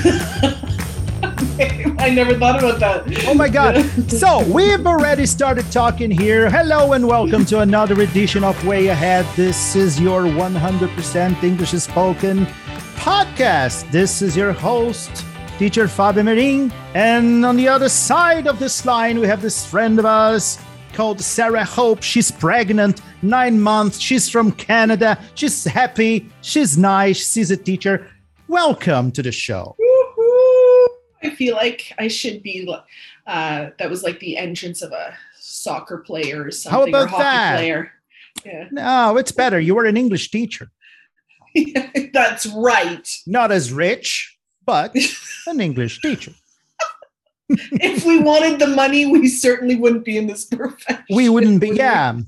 [1.98, 3.26] I never thought about that.
[3.26, 3.84] Oh my God.
[4.10, 6.48] so we've already started talking here.
[6.48, 9.26] Hello and welcome to another edition of Way Ahead.
[9.36, 12.46] This is your 100% English spoken
[12.96, 13.90] podcast.
[13.90, 15.22] This is your host,
[15.58, 16.72] teacher Fabio Marin.
[16.94, 20.58] And on the other side of this line, we have this friend of ours
[20.94, 22.02] called Sarah Hope.
[22.02, 23.98] She's pregnant, nine months.
[24.00, 25.18] She's from Canada.
[25.34, 26.30] She's happy.
[26.40, 27.32] She's nice.
[27.32, 28.08] She's a teacher.
[28.48, 29.76] Welcome to the show.
[31.22, 32.68] I feel like I should be.
[33.26, 36.78] Uh, that was like the entrance of a soccer player or something.
[36.78, 37.56] How about or hockey that?
[37.56, 37.92] Player.
[38.44, 39.60] Yeah, No, it's better.
[39.60, 40.70] You were an English teacher.
[42.12, 43.08] that's right.
[43.26, 44.94] Not as rich, but
[45.46, 46.32] an English teacher.
[47.48, 51.04] if we wanted the money, we certainly wouldn't be in this profession.
[51.10, 52.18] We wouldn't be, yeah.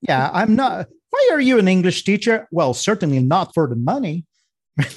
[0.00, 0.86] Yeah, I'm not.
[1.10, 2.46] Why are you an English teacher?
[2.52, 4.24] Well, certainly not for the money.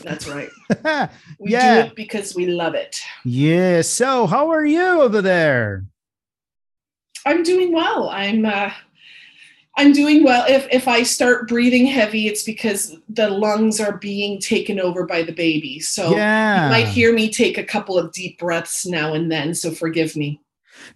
[0.02, 0.50] That's right.
[1.40, 1.84] We Yeah.
[1.84, 3.00] do it because we love it.
[3.24, 3.82] Yeah.
[3.82, 5.86] So, how are you over there?
[7.26, 8.10] I'm doing well.
[8.10, 8.72] I'm uh
[9.78, 10.46] I'm doing well.
[10.50, 15.22] If if I start breathing heavy, it's because the lungs are being taken over by
[15.24, 15.80] the baby.
[15.80, 16.66] So yeah.
[16.66, 20.16] you might hear me take a couple of deep breaths now and then, so forgive
[20.18, 20.42] me.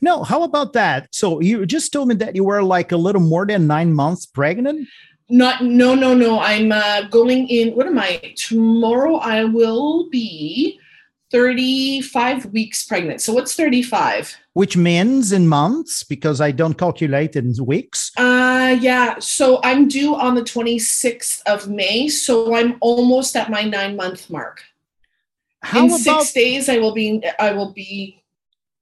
[0.01, 1.07] No, how about that?
[1.11, 4.25] So, you just told me that you were like a little more than nine months
[4.25, 4.87] pregnant.
[5.29, 6.39] Not no no no.
[6.39, 8.33] I'm uh going in what am I?
[8.35, 10.79] Tomorrow I will be
[11.31, 13.21] 35 weeks pregnant.
[13.21, 14.37] So what's 35?
[14.53, 18.11] which means in months because I don't calculate in weeks.
[18.17, 23.63] Uh yeah, so I'm due on the 26th of May, so I'm almost at my
[23.63, 24.61] 9 month mark.
[25.63, 28.21] How in about 6 days I will be I will be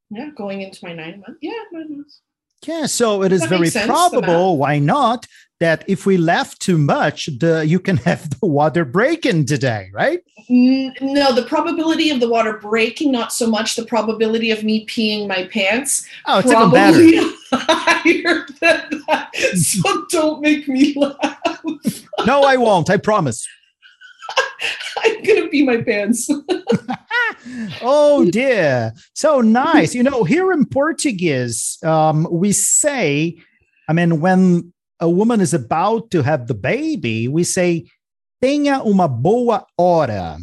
[0.10, 1.38] yeah, going into my 9 month.
[1.42, 2.20] Yeah, 9 months.
[2.66, 2.86] yeah?
[2.86, 4.58] So it is very sense, probable.
[4.58, 5.26] Why not?
[5.62, 10.20] That if we left too much, the you can have the water breaking today, right?
[10.50, 15.28] No, the probability of the water breaking, not so much the probability of me peeing
[15.28, 16.08] my pants.
[16.26, 17.00] Oh, it's even better.
[17.54, 19.30] higher than that.
[19.56, 21.40] So don't make me laugh.
[22.26, 22.90] No, I won't.
[22.90, 23.48] I promise.
[24.98, 26.28] I'm gonna pee my pants.
[27.82, 33.36] oh dear so nice you know here in portuguese um, we say
[33.90, 37.86] i mean when a woman is about to have the baby we say
[38.44, 40.38] tenha uma boa hora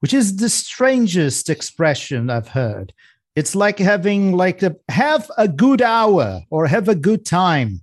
[0.00, 2.92] which is the strangest expression i've heard.
[3.34, 7.82] It's like having like a have a good hour or have a good time.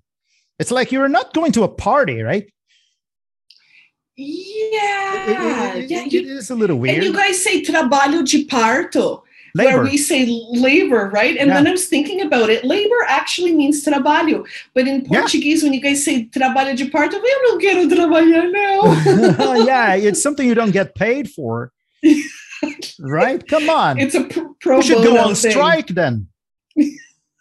[0.57, 2.45] It's like you're not going to a party right?
[4.15, 5.29] Yeah,
[5.75, 6.05] It- it- yeah.
[6.05, 9.21] it You, is a little weird and you guys say trabalho de parto,
[9.55, 11.37] where we say labor, right?
[11.37, 11.55] And Yeah.
[11.55, 12.63] then I was thinking about it.
[12.65, 15.19] Labor actually means trabalho, but in Yeah.
[15.21, 19.63] Portuguese, when you guys say trabalho de parto, eu não quero trabalhar now.
[19.65, 21.71] yeah, it's something you don't get paid for.
[22.99, 23.45] right?
[23.47, 23.99] Come on.
[23.99, 25.51] it's a pr- pro we should go on thing.
[25.51, 26.27] strike then.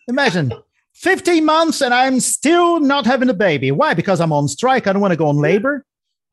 [0.09, 0.53] Imagine
[0.95, 3.71] 15 months and I'm still not having a baby.
[3.71, 3.95] Why?
[3.95, 4.87] Because I'm on strike.
[4.87, 5.84] I don't want to go on labor.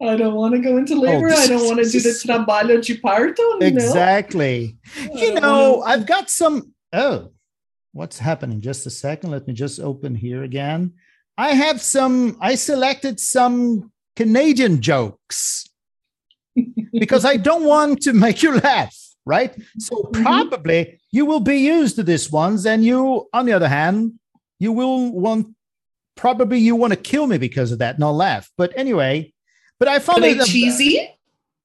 [0.01, 1.27] I don't want to go into labor.
[1.29, 3.61] this I don't want to do the trabalho de parto.
[3.61, 4.77] Exactly.
[4.97, 6.73] I You know, I've got some.
[6.93, 7.31] Oh,
[7.91, 8.61] what's happening?
[8.61, 9.31] Just a second.
[9.31, 10.93] Let me just open here again.
[11.37, 15.69] I have some, I selected some Canadian jokes
[16.93, 18.95] because I don't want to make you laugh,
[19.25, 19.53] right?
[19.77, 20.23] So Mhm.
[20.23, 24.13] probably you will be used to these ones, and you, on the other hand,
[24.59, 25.47] you will want
[26.15, 28.49] probably you want to kill me because of that, not laugh.
[28.57, 29.33] But anyway,
[29.79, 31.09] but I Are found they it a- cheesy?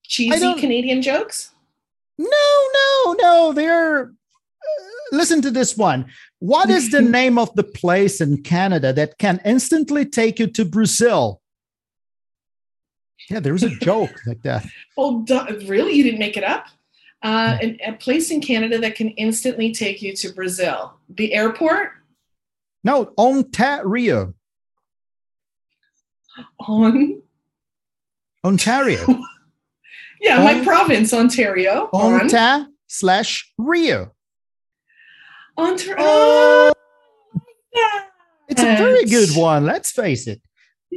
[0.06, 1.50] Cheesy Canadian jokes?
[2.18, 3.52] No, no, no.
[3.52, 4.06] They're uh,
[5.12, 6.06] listen to this one.
[6.38, 10.64] What is the name of the place in Canada that can instantly take you to
[10.64, 11.40] Brazil?
[13.30, 14.66] Yeah, there was a joke like that.
[14.96, 15.24] Well,
[15.66, 15.94] really?
[15.94, 16.66] You didn't make it up?
[17.22, 20.92] Uh, an, a place in Canada that can instantly take you to Brazil.
[21.08, 21.92] The airport
[22.84, 24.34] No, Ontario.
[26.60, 27.22] on,
[28.44, 29.04] Ontario.
[30.20, 31.88] yeah, my province, Ontario.
[31.92, 34.12] On, Onta slash Rio.
[35.56, 35.96] Ontario.
[35.98, 36.72] Oh,
[38.48, 39.64] it's a very good one.
[39.64, 40.40] Let's face it.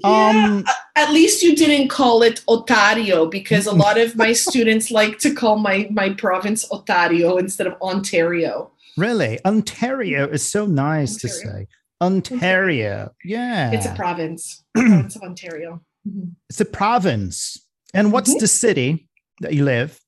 [0.04, 0.64] Um,
[0.96, 5.34] at least you didn't call it Otario because a lot of my students like to
[5.34, 8.72] call my my province Otario instead of Ontario.
[8.96, 11.54] really, Ontario is so nice to Ontario.
[11.54, 11.68] say.
[12.00, 13.12] Ontario.
[13.24, 13.72] Yeah.
[13.72, 15.82] It's a province, province of Ontario.
[16.08, 16.32] Mhm.
[16.50, 17.60] It's a province.
[17.94, 18.40] And what's Mhm.
[18.40, 19.08] the city
[19.42, 20.00] that you live?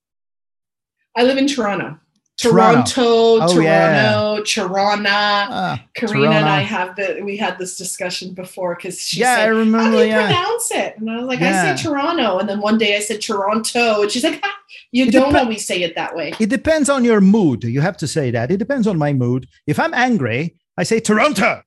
[1.18, 1.98] I live in Toronto.
[2.38, 4.40] Toronto, Oh, Toronto, yeah.
[4.46, 5.10] Tirana.
[5.12, 9.36] Ah, Karina and I have the we had this discussion before because she yeah, I
[9.48, 11.74] said, "How do you Yeah, pronounce it?" And I was like, Yeah.
[11.74, 14.56] "I say Toronto," and then one day I said Toronto, and she's like, ah,
[14.94, 17.66] "You It don't depe- always say it that way." it depends on your mood.
[17.66, 18.52] You have to say that.
[18.52, 19.45] It depends on my mood.
[19.68, 21.62] If I'm angry, I say Toronto.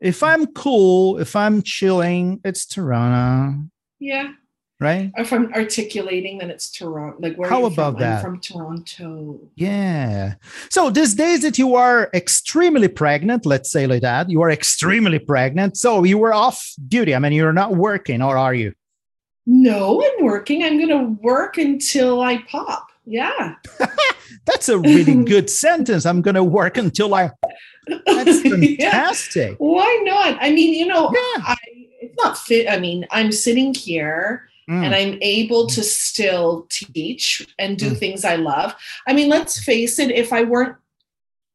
[0.00, 4.32] If I'm cool, if I'm chilling, it's Toronto, Yeah,
[4.80, 5.10] right?
[5.16, 7.16] if I'm articulating, then it's Toronto.
[7.20, 7.48] Like where?
[7.48, 8.00] How are you about from?
[8.00, 8.18] that?
[8.18, 9.40] I'm from Toronto.
[9.56, 10.34] Yeah.
[10.70, 15.18] So these days that you are extremely pregnant, let's say like that, you are extremely
[15.18, 15.76] pregnant.
[15.76, 17.14] So you were off duty.
[17.14, 18.72] I mean, you're not working, or are you?
[19.46, 20.64] No, I'm working.
[20.64, 22.88] I'm gonna work until I pop.
[23.08, 23.54] Yeah,
[24.46, 26.04] That's a really good sentence.
[26.06, 27.30] I'm going to work until I.
[28.06, 28.90] That's yeah.
[28.90, 29.54] fantastic.
[29.58, 30.38] Why not?
[30.40, 31.42] I mean, you know, Yeah.
[31.44, 31.56] I
[32.00, 32.68] it's not fit.
[32.68, 34.84] I mean, I'm sitting here Mm.
[34.84, 37.98] and I'm able to still teach and do Mm.
[37.98, 38.74] things I love.
[39.06, 40.74] I mean, let's face it, if I weren't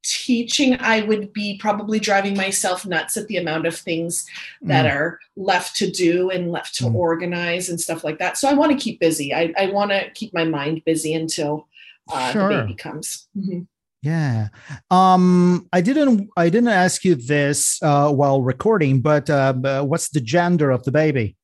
[0.03, 4.25] teaching, I would be probably driving myself nuts at the amount of things
[4.61, 4.91] that Mm.
[4.95, 6.95] are left to do and left to Mm.
[6.95, 8.38] organize and stuff like that.
[8.38, 9.33] So I want to keep busy.
[9.33, 11.67] I, I want to keep my mind busy until
[12.11, 12.49] uh, Sure.
[12.49, 13.27] the baby comes.
[13.38, 13.67] Mhm.
[14.01, 14.48] Yeah.
[14.89, 16.30] Um, I didn't.
[16.36, 20.83] I didn't ask you this uh, while recording, but uh, uh, what's the gender of
[20.83, 21.36] the baby?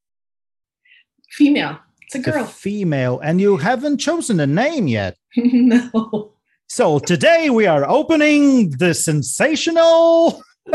[1.31, 1.77] Female.
[2.01, 2.45] It's a The girl.
[2.45, 5.17] female, and you haven't chosen a name yet.
[5.35, 6.33] no.
[6.67, 10.41] So today we are opening the sensational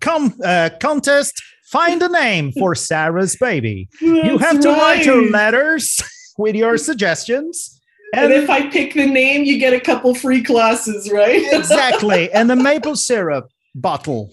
[0.00, 1.42] com- uh, contest.
[1.64, 3.88] Find a name for Sarah's baby.
[4.00, 6.00] you have to write your letters
[6.38, 7.79] with your suggestions.
[8.14, 11.42] And if I pick the name, you get a couple free classes, right?
[11.52, 14.32] exactly, and the maple syrup bottle.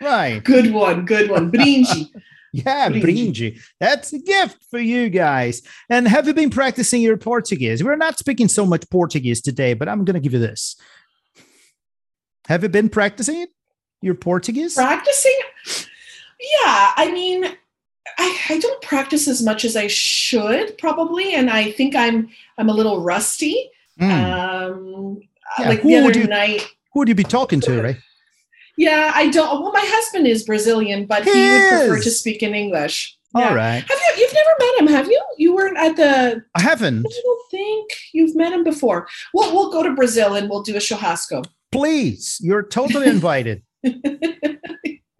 [0.00, 0.42] Right.
[0.42, 1.50] good one, good one.
[1.50, 2.10] Brinji.
[2.56, 3.02] Yeah, Brinji.
[3.02, 3.60] brinji.
[3.80, 5.60] That's a gift for you guys.
[5.90, 7.82] And have you been practicing your Portuguese?
[7.82, 10.76] We're not speaking so much Portuguese today, but I'm going to give you this.
[12.46, 13.48] Have you been practicing it?
[14.02, 14.74] Your Portuguese?
[14.74, 15.36] Practicing?
[16.40, 17.44] Yeah, I mean,
[18.18, 22.28] I, I don't practice as much as I should probably, and I think I'm
[22.58, 23.70] I'm a little rusty.
[24.00, 24.10] Mm.
[24.10, 25.20] Um,
[25.58, 26.62] Yeah, like who the would other you- night.
[26.92, 27.96] Who would you be talking to, right?
[28.76, 29.60] Yeah, I don't.
[29.62, 33.16] Well, my husband is Brazilian, but he, He would prefer to speak in English.
[33.34, 33.54] All Yeah.
[33.54, 33.80] right.
[33.88, 34.14] Have you?
[34.22, 35.22] You've never met him, have you?
[35.38, 37.04] You weren't at the I haven't.
[37.06, 39.08] I don't think you've met him before.
[39.32, 41.44] We'll, we'll go to Brazil and we'll do a churrasco.
[41.72, 43.62] Please, you're totally invited.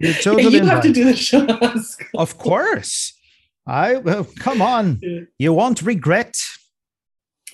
[0.05, 2.07] You're totally you have to do the churrasco.
[2.15, 3.13] Of course.
[3.67, 4.99] I well, come on.
[5.03, 5.21] Yeah.
[5.39, 6.37] You won't regret.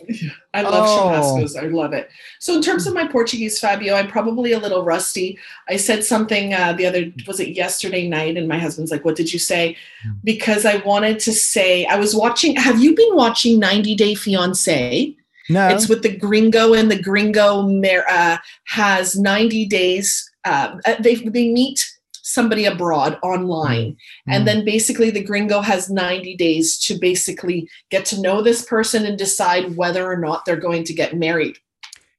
[0.55, 1.39] I love Oh.
[1.39, 1.63] churrascos.
[1.63, 2.11] I love it.
[2.39, 5.39] So, in terms of my Portuguese, Fabio, I'm probably a little rusty.
[5.69, 8.37] I said something uh, the other, was it yesterday night?
[8.37, 9.77] And my husband's like, What did you say?
[10.03, 10.13] Hmm.
[10.25, 15.15] Because I wanted to say, I was watching, have you been watching 90 Day Fiance?
[15.49, 15.69] No.
[15.69, 17.69] It's with the gringo, and the gringo
[18.09, 20.31] uh, has 90 days.
[20.45, 21.85] Uh, uh, they, they meet
[22.23, 23.97] somebody abroad online.
[24.27, 24.47] And Mm.
[24.47, 29.17] then basically the gringo has 90 days to basically get to know this person and
[29.19, 31.57] decide whether or not they're going to get married.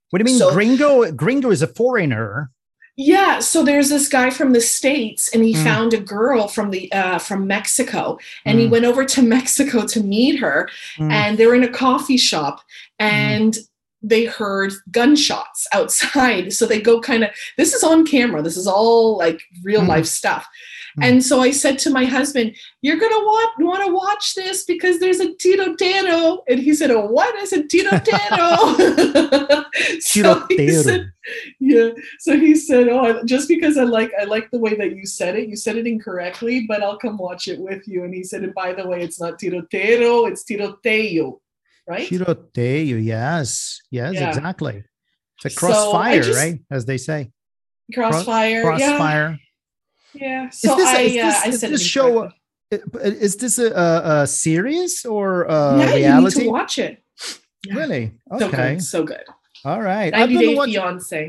[0.09, 1.09] what do you mean so- gringo?
[1.13, 2.49] Gringo is a foreigner.
[2.97, 5.63] Yeah, so there's this guy from the states and he Mm.
[5.63, 8.71] found a girl from the uh, from Mexico and he Mm.
[8.71, 11.11] went over to Mexico to meet her Mm.
[11.11, 12.59] and they were in a coffee shop
[12.99, 13.57] and
[14.03, 16.51] they heard gunshots outside.
[16.53, 18.41] So they go kind of this is on camera.
[18.41, 19.87] This is all like real Mm.
[19.87, 20.47] life stuff.
[20.99, 21.05] Mm.
[21.07, 24.99] and so i said to my husband you're gonna want want to watch this because
[24.99, 27.33] there's a tirotero and he said a what?
[27.41, 29.65] I said tirotero
[30.01, 31.11] so he said
[31.59, 31.89] yeah.
[32.19, 35.35] So he said oh just because i like i like the way that you said
[35.37, 38.03] it you said it incorrectly but i'll come watch it with you.
[38.03, 41.39] And he said and by the way it's not tirotero it's tiroteio
[41.91, 43.81] right Tiroteio, yes.
[43.91, 44.29] Yes, Yeah.
[44.29, 44.77] exactly.
[45.37, 46.57] It's a So, crossfire, just- right?
[46.77, 47.21] As they say.
[47.93, 49.29] crossfire Crossfire.
[49.35, 52.29] yeah yeah so this, i is uh, this, i is said this show uh,
[53.27, 53.87] is this a, a,
[54.23, 56.43] a series or a yeah you need reality?
[56.43, 56.93] to watch it.
[57.79, 58.03] Really?
[58.39, 58.69] so Okay.
[58.75, 59.25] good so good
[59.69, 60.11] All right.
[60.13, 60.73] I've 90 been day watching.
[60.81, 61.21] fiance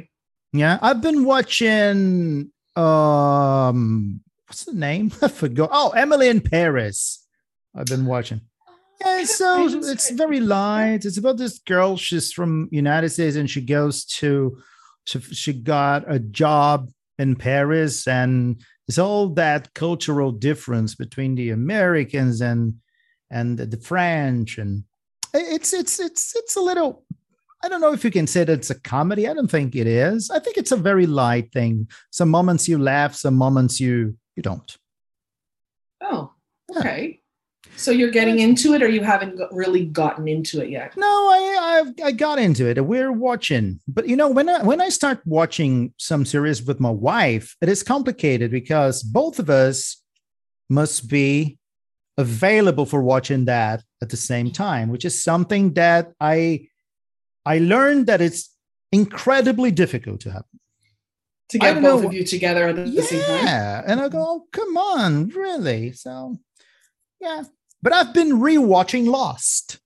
[0.62, 2.50] Yeah, I've been watching.
[2.76, 5.10] Um, what's the name?
[5.22, 5.68] I forgot.
[5.72, 7.26] Oh, Emily in Paris.
[7.74, 8.40] I've been watching.
[9.04, 11.04] Yeah, so it's very light.
[11.04, 11.96] It's about this girl.
[11.96, 14.60] She's from United States, and she goes to.
[15.04, 21.50] She, she got a job in Paris, and it's all that cultural difference between the
[21.50, 22.74] Americans and
[23.30, 24.84] and the, French, and
[25.34, 27.04] it's it's it's it's a little.
[27.64, 29.28] I don't know if you can say that it's a comedy.
[29.28, 30.30] I don't think it is.
[30.30, 31.88] I think it's a very light thing.
[32.10, 34.76] Some moments you laugh, some moments you you don't.
[36.02, 36.32] oh
[36.70, 37.21] Yeah.
[37.76, 40.96] So you're getting into it, or you haven't really gotten into it yet?
[40.96, 42.84] No, I, I I got into it.
[42.84, 46.90] We're watching, but you know, when I when I start watching some series with my
[46.90, 50.02] wife, it is complicated because both of us
[50.68, 51.58] must be
[52.18, 56.68] available for watching that at the same time, which is something that I
[57.44, 58.50] I learned that it's
[58.92, 60.60] incredibly difficult to happen.
[61.50, 62.08] To get both know.
[62.08, 63.44] of you together at the same time?
[63.44, 65.92] Yeah, and I go, oh, come on, really?
[65.92, 66.38] So,
[67.20, 67.44] yeah.
[67.82, 69.78] But I've been rewatching Lost.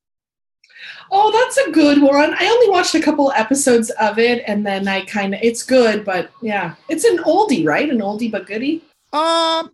[1.11, 2.35] Oh, that's a good one.
[2.35, 6.05] I only watched a couple episodes of it, and then I kind of it's good,
[6.05, 7.89] but yeah, it's an oldie, right?
[7.89, 8.83] An oldie but goodie.
[9.13, 9.71] Um,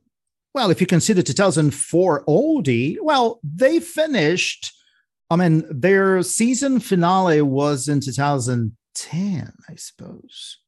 [0.54, 4.72] well, if you consider 2004 oldie, well, they finished.
[5.30, 10.58] I mean, their season finale was in 2010, I suppose,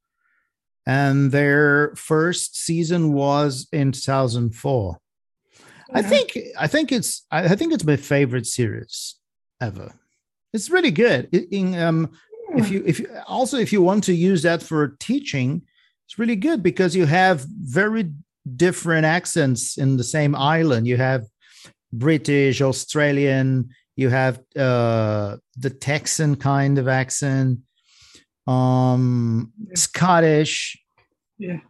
[0.86, 4.98] and their first season was in 2004.
[5.92, 9.16] I think I think it's I think it's my favorite series
[9.60, 9.92] ever.
[10.52, 11.28] It's really good.
[11.50, 12.10] In, um,
[12.56, 15.62] if you if you also if you want to use that for teaching,
[16.06, 18.10] it's really good because you have very
[18.56, 20.86] different accents in the same island.
[20.86, 21.24] You have
[21.92, 23.70] British, Australian.
[23.96, 27.60] You have uh, the Texan kind of accent,
[28.46, 29.74] um, Yeah.
[29.76, 30.76] Scottish,
[31.38, 31.60] Yeah.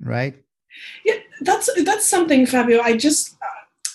[0.00, 0.34] right?
[1.04, 2.80] Yeah, that's that's something, Fabio.
[2.80, 3.36] I just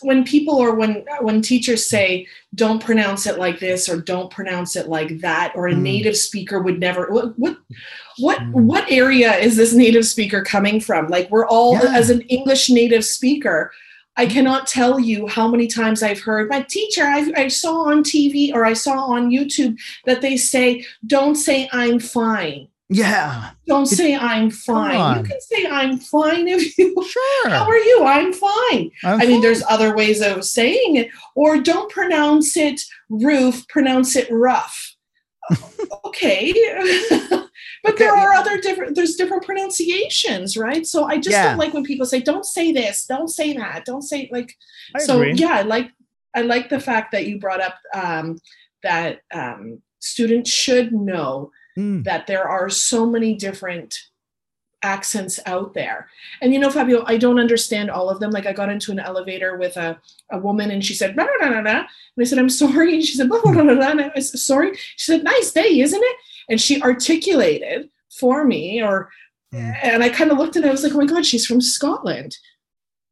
[0.01, 4.75] when people or when when teachers say don't pronounce it like this or don't pronounce
[4.75, 5.81] it like that, or a Mm.
[5.81, 7.07] native speaker would never.
[7.11, 7.57] What what
[8.17, 8.51] what Mm.
[8.53, 11.07] what area is this native speaker coming from?
[11.07, 11.95] Like we're all Yeah.
[11.97, 13.71] as an English native speaker.
[14.17, 17.03] I cannot tell you how many times I've heard my teacher.
[17.03, 21.67] I, I saw on TV or I saw on YouTube that they say, "Don't say
[21.73, 25.17] I'm fine." Yeah, Don't It- say I'm fine.
[25.17, 27.49] You can say I'm fine if you sure.
[27.49, 28.03] how are you?
[28.03, 28.91] I'm fine.
[29.03, 29.41] I'm I mean, fine.
[29.41, 34.95] there's other ways of saying it, or don't pronounce it roof, pronounce it rough.
[36.05, 36.53] okay.
[37.83, 40.85] but there are other different, there's different pronunciations, right?
[40.85, 41.49] So I just Yeah.
[41.49, 44.55] don't like when people say, don't say this, don't say that, don't say like,
[44.95, 45.33] I so agree.
[45.33, 45.91] yeah, I like,
[46.35, 48.39] I like the fact that you brought up um,
[48.83, 52.03] that um, students should know Mm.
[52.05, 53.99] that there are so many different
[54.81, 56.07] accents out there.
[56.41, 58.31] And you know, Fabio, I don't understand all of them.
[58.31, 59.99] Like I got into an elevator with a,
[60.31, 61.71] a woman and she said, blah, blah, blah, blah.
[61.79, 61.87] and
[62.19, 62.93] I said, I'm sorry.
[62.93, 63.91] And she said, blah, blah, blah, blah, blah.
[63.91, 64.75] And I said, sorry.
[64.95, 66.15] She said, nice day, isn't it?
[66.49, 67.89] And she articulated
[68.19, 69.09] for me or
[69.53, 69.77] Mm.
[69.83, 72.35] and I kind of looked and I was like, oh my God, she's from Scotland.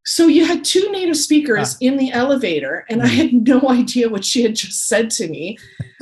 [0.06, 1.78] So you had two native speakers Ah.
[1.82, 3.16] in the elevator, and I Mm.
[3.16, 5.58] had no idea what she had just said to me.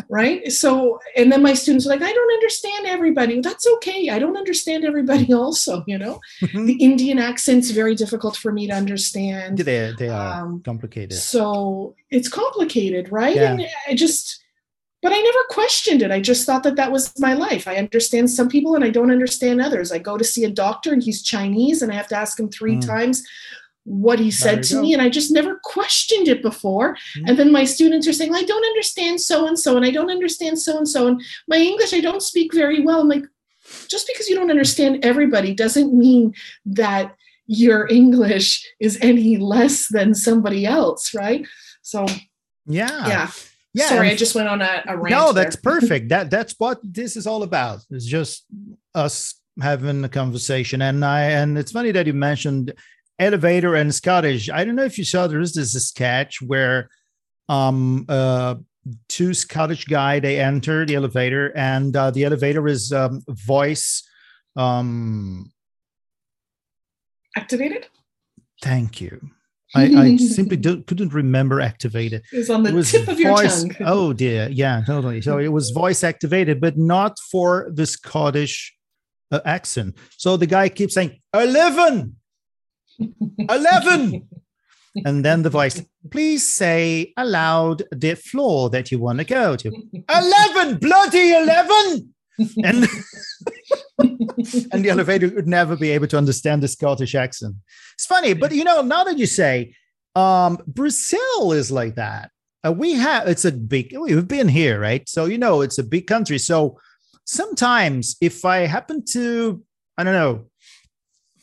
[0.09, 0.51] Right.
[0.51, 3.39] So, and then my students were like, I don't understand everybody.
[3.39, 4.09] That's okay.
[4.09, 5.83] I don't understand everybody, also.
[5.87, 9.59] You know, the Indian accent's very difficult for me to understand.
[9.59, 11.13] they, they are Um, complicated.
[11.17, 13.35] So it's complicated, right?
[13.37, 13.51] Yeah.
[13.53, 14.43] And I just,
[15.01, 16.11] but I never questioned it.
[16.11, 17.65] I just thought that that was my life.
[17.67, 19.91] I understand some people and I don't understand others.
[19.93, 22.49] I go to see a doctor and he's Chinese and I have to ask him
[22.49, 22.85] three Mm.
[22.85, 23.23] times
[23.83, 24.81] what he said to go.
[24.81, 24.93] me.
[24.93, 26.95] And I just never questioned it before.
[27.17, 27.29] Mm.
[27.29, 30.11] And then my students are saying, I don't understand so and so, and I don't
[30.11, 31.07] understand so and so.
[31.07, 33.01] And my English, I don't speak very well.
[33.01, 33.25] I'm like,
[33.87, 36.33] just because you don't understand everybody doesn't mean
[36.65, 37.15] that
[37.47, 41.45] your English is any less than somebody else, right?
[41.81, 42.05] So
[42.65, 43.07] yeah.
[43.07, 43.31] yeah.
[43.73, 43.87] Yeah.
[43.87, 45.11] Sorry, I just went on a, a rant.
[45.11, 45.45] no there.
[45.45, 48.45] that's perfect that that's what this is all about it's just
[48.93, 52.73] us having a conversation and i and it's funny that you mentioned
[53.21, 56.89] elevator and scottish i don't know if you saw there is this sketch where
[57.49, 58.55] um uh
[59.07, 64.03] two scottish guy they enter the elevator and uh, the elevator is um voice
[64.55, 65.51] um
[67.37, 67.87] activated.
[68.61, 69.21] thank you
[69.75, 73.63] i, I simply do, couldn't remember activated It's on the was tip of your voice,
[73.63, 73.75] tongue.
[73.85, 75.21] Oh dear, yeah, totally.
[75.21, 78.75] So it was voice activated, but not for the Scottish
[79.31, 79.95] uh, accent.
[80.17, 82.15] So the guy keeps saying 11,
[83.49, 84.27] 11.
[85.05, 89.71] and then the voice, please say aloud the floor that you want to go to.
[90.09, 92.13] 11, bloody 11.
[92.63, 92.87] And,
[93.99, 97.55] and the elevator would never be able to understand the Scottish accent.
[97.93, 99.75] It's funny, but you know, now that you say,
[100.15, 102.31] um, Brazil is like that.
[102.65, 105.83] Uh, we have it's a big we've been here right so you know it's a
[105.83, 106.79] big country so
[107.25, 109.63] sometimes if i happen to
[109.97, 110.45] i don't know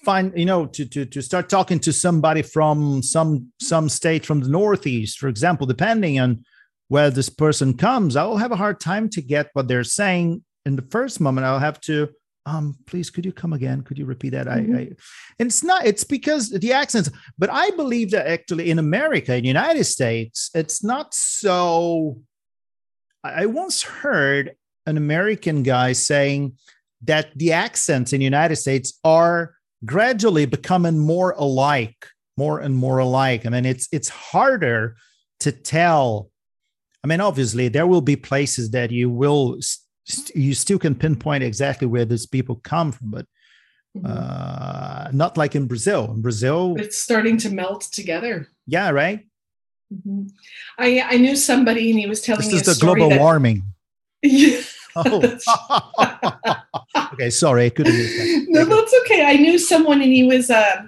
[0.09, 3.33] find you know to to to start talking to somebody from some
[3.73, 6.31] some state from the northeast for example depending on
[6.93, 10.77] where this person comes i'll have a hard time to get what they're saying in
[10.77, 11.47] the first moment.
[11.47, 12.09] I'll have to
[12.47, 13.83] um please could you come again?
[13.83, 14.47] Could you repeat that?
[14.47, 14.77] Mhm.
[14.77, 14.85] I, I
[15.39, 19.43] and it's not it's because the accents but i believe that actually in america in
[19.43, 22.21] the united states it's not so
[23.25, 24.45] i I once heard
[24.91, 26.41] an american guy saying
[27.11, 32.07] that the accents in united states are gradually becoming more alike
[32.37, 34.97] more and more alike i mean it's it's harder
[35.41, 36.31] to tell
[37.05, 39.57] i mean obviously there will be places that you will
[40.05, 43.27] st- you still can pinpoint exactly where these people come from but
[43.97, 44.05] Mhm.
[44.05, 48.47] uh not like in brazil in brazil it's starting to melt together.
[48.67, 49.21] yeah right
[49.91, 50.29] Mhm.
[50.77, 53.63] I I knew somebody and he was telling this me is the global that- warming.
[55.07, 55.23] oh
[57.13, 58.47] okay sorry i couldn't use that.
[58.49, 59.25] no, that's okay.
[59.25, 60.83] I knew someone, and he was uh,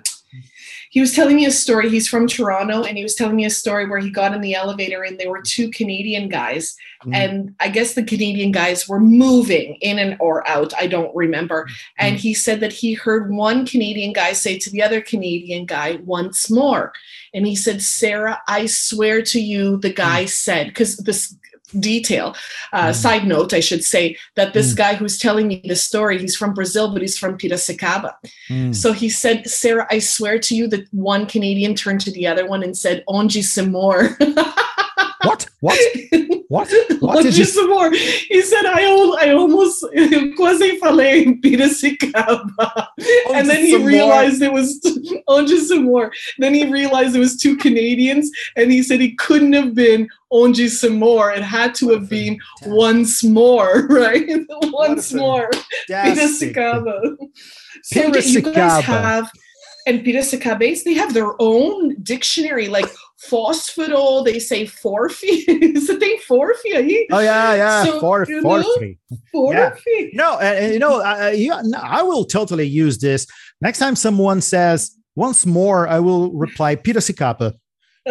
[0.91, 1.89] he was telling me a story.
[1.89, 4.55] He's from Toronto, and he was telling me a story where he got in the
[4.55, 6.77] elevator, and there were two Canadian guys,
[7.07, 7.15] Mm.
[7.15, 10.75] and I guess the Canadian guys were moving in and or out.
[10.75, 11.67] I don't remember.
[11.99, 15.99] And he said that he heard one Canadian guy say to the other Canadian guy
[16.05, 16.93] once more,
[17.33, 21.35] and he said, "Sarah, I swear to you, the guy said because this."
[21.79, 22.35] Detail
[22.73, 22.95] uh, Mm.
[22.95, 24.77] side note i should say that this Mm.
[24.77, 28.13] guy who's telling me this story he's from brazil but he's from piracicaba
[28.49, 28.75] Mm.
[28.75, 32.47] so he said sarah i swear to you that one canadian turned to the other
[32.47, 34.17] one and said onji some more
[35.25, 35.79] what what
[36.49, 38.83] what what did you some more he said i,
[39.21, 39.85] I almost
[40.37, 42.89] quasi falei em piracicaba
[43.27, 43.87] oh, and then he more?
[43.87, 44.81] realized it was
[45.29, 49.15] onji oh, some more then he realized it was two canadians and he said he
[49.17, 54.29] couldn't have been onji some more it had to have been once more, right?
[54.73, 55.51] Once more.
[55.89, 57.17] Piracicaba.
[57.83, 59.31] So do you guys have
[59.87, 62.87] and Piracicabes, they have their own dictionary, like
[63.29, 65.45] phosphoro, they say forfi.
[65.75, 67.07] Você tem forfi aí?
[67.13, 68.95] oh yeah yeah So, for you for know-
[69.35, 70.11] Forfi.
[70.15, 72.67] No, and, and, you know, I, I- uh, uh, uh, you, no, I will totally
[72.67, 73.27] use this.
[73.61, 77.55] Next time someone says once more, I will reply Piracicaba.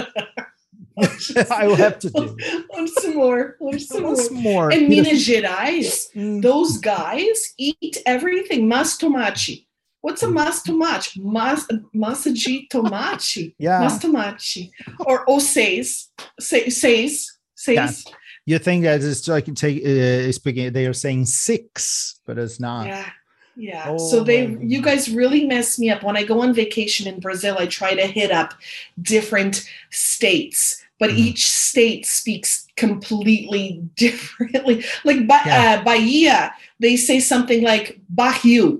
[1.51, 2.35] I will have to do.
[2.69, 3.55] Once more.
[3.61, 4.03] Once more.
[4.09, 4.69] Once more.
[4.69, 8.67] And Minas Gerais, Mm, those guys eat everything.
[8.67, 9.65] Mas tomate.
[10.01, 11.19] What's a mas tomate?
[11.21, 13.53] Mas, massa de tomate.
[13.59, 13.79] yeah.
[13.81, 14.71] Mas tomate.
[15.05, 16.09] Or ou seis.
[16.39, 17.37] Se- Seis.
[17.55, 18.03] Seis.
[18.45, 22.87] You think that it's like take uh, speaking, they are saying six, but it's not.
[22.87, 23.09] Yeah.
[23.57, 23.85] Yeah.
[23.89, 26.01] Oh so they you guys really mess me up.
[26.03, 28.53] When I go on vacation in Brazil, I try to hit up
[29.01, 31.17] different states, but Mhm.
[31.17, 34.85] each state speaks completely differently.
[35.03, 35.77] Like ba- Yeah.
[35.81, 38.77] uh, Bahia, they say something like Bahia.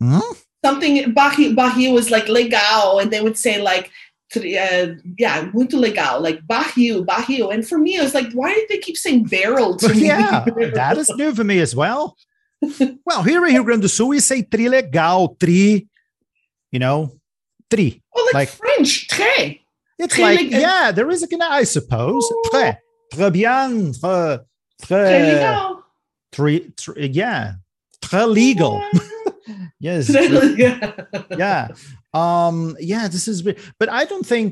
[0.00, 0.18] Hmm?
[0.64, 3.90] Something Bahia, Bahia was like legal, and they would say like
[4.34, 7.46] uh, yeah, muito legal, like Bahia, Bahia.
[7.48, 10.06] And for me, I was like, why did they keep saying barrel to me?
[10.06, 12.16] yeah, that is new for me as well.
[13.04, 15.86] well, here in Rio Grande do Sul, we say tri legal, tri,
[16.72, 17.12] you know,
[17.70, 18.00] tri.
[18.14, 19.60] Oh, like, Like- French, très.
[19.98, 20.60] It's Très like, legal.
[20.60, 22.24] yeah, there is a kind of, I suppose.
[22.52, 22.76] Très,
[23.14, 24.40] très bien, très,
[24.82, 25.82] Très très, legal.
[26.32, 27.52] très, très- yeah,
[28.02, 28.82] très legal.
[29.86, 30.08] Yes.
[30.58, 30.92] yeah.
[31.44, 31.68] yeah
[32.14, 33.42] um yeah this is
[33.80, 34.46] but i don't think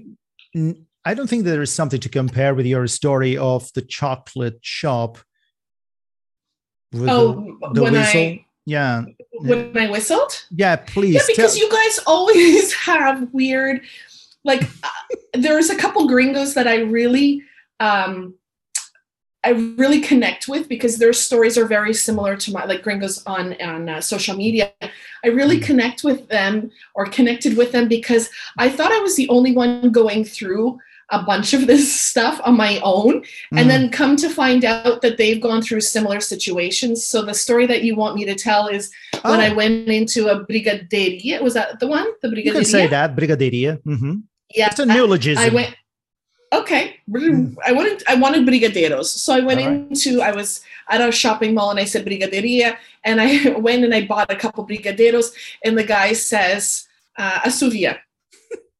[1.05, 5.19] i don't think there is something to compare with your story of the chocolate shop
[6.97, 10.33] Oh, the, the when whistle I yeah when I whistled.
[10.51, 13.83] yeah please Yeah, because tell- you guys always have weird,
[14.45, 14.89] like uh,
[15.35, 17.43] there's a couple gringos that I really,
[17.81, 18.35] um,
[19.45, 23.55] I really connect with because their stories are very similar to my like gringos on
[23.61, 24.73] on uh, social media.
[25.25, 25.65] I really Mm.
[25.65, 29.91] connect with them or connected with them because I thought I was the only one
[29.93, 30.79] going through
[31.11, 33.15] a bunch of this stuff on my own
[33.53, 37.05] Mm, and then come to find out that they've gone through similar situations.
[37.07, 38.91] So the story that you want me to tell is
[39.23, 41.41] when I oh, went into a brigaderia.
[41.43, 42.07] Was that the one?
[42.23, 42.45] The brigaderia.
[42.47, 44.15] you can say that brigaderia hmm
[44.55, 44.69] Yeah.
[44.71, 45.77] it's a neologism I went.
[46.55, 47.57] Okay, Mm.
[47.65, 49.69] I wanted I wanted brigadeiros, so I went right.
[49.69, 53.95] into I was at a shopping mall and I said brigaderia, and I went and
[53.95, 55.33] I bought a couple brigadeiros,
[55.65, 56.89] and the guy says
[57.19, 57.99] uh, asuvia,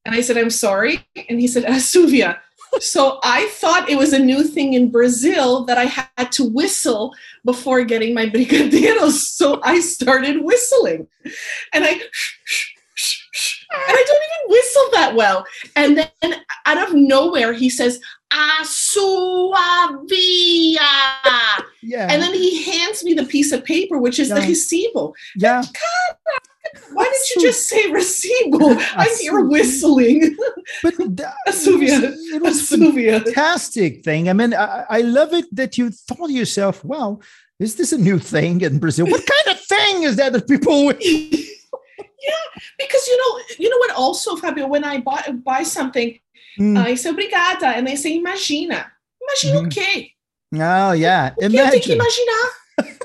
[0.05, 2.39] and I said I'm sorry, and he said asuvia.
[2.79, 7.13] So I thought it was a new thing in Brazil that I had to whistle
[7.45, 9.11] before getting my brigadeiros.
[9.11, 11.07] So I started whistling,
[11.73, 12.01] and I
[13.71, 15.45] I don't even whistle that well.
[15.75, 17.99] And then out of nowhere, he says,
[18.31, 19.55] Asuavia.
[21.81, 24.47] yeah And then he hands me the piece of paper, which is the Yeah.
[24.47, 25.13] recibo.
[25.37, 25.63] yeah
[26.93, 28.79] Why didn't you just say recibo?
[29.21, 30.35] Here Asu- whistling.
[30.83, 32.03] but th- Asuvia.
[32.33, 34.29] it was, it was fantastic thing.
[34.29, 37.19] I mean, I, I love it that you thought to yourself, wow,
[37.59, 39.05] is this a new thing in Brazil?
[39.07, 40.03] What kind of thing?
[40.03, 40.91] is that that people
[41.99, 43.91] yeah, because you know, you know what?
[43.95, 46.19] Also, Fabio, when I buy buy something,
[46.57, 46.77] Mm.
[46.77, 48.85] I say obrigada, and they say imagina.
[49.19, 49.65] Imagina Mhm.
[49.65, 50.11] o quê?
[50.53, 51.99] Oh yeah, O que eu tenho que imagine.
[51.99, 52.51] imaginar?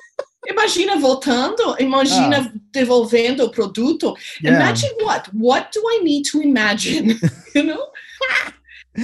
[0.49, 4.15] Imagina voltando, imagina devolvendo o produto.
[4.17, 4.21] Ah.
[4.43, 4.55] Yeah.
[4.57, 5.29] Imagine what?
[5.35, 7.19] What do I need to imagine?
[7.55, 7.87] you know?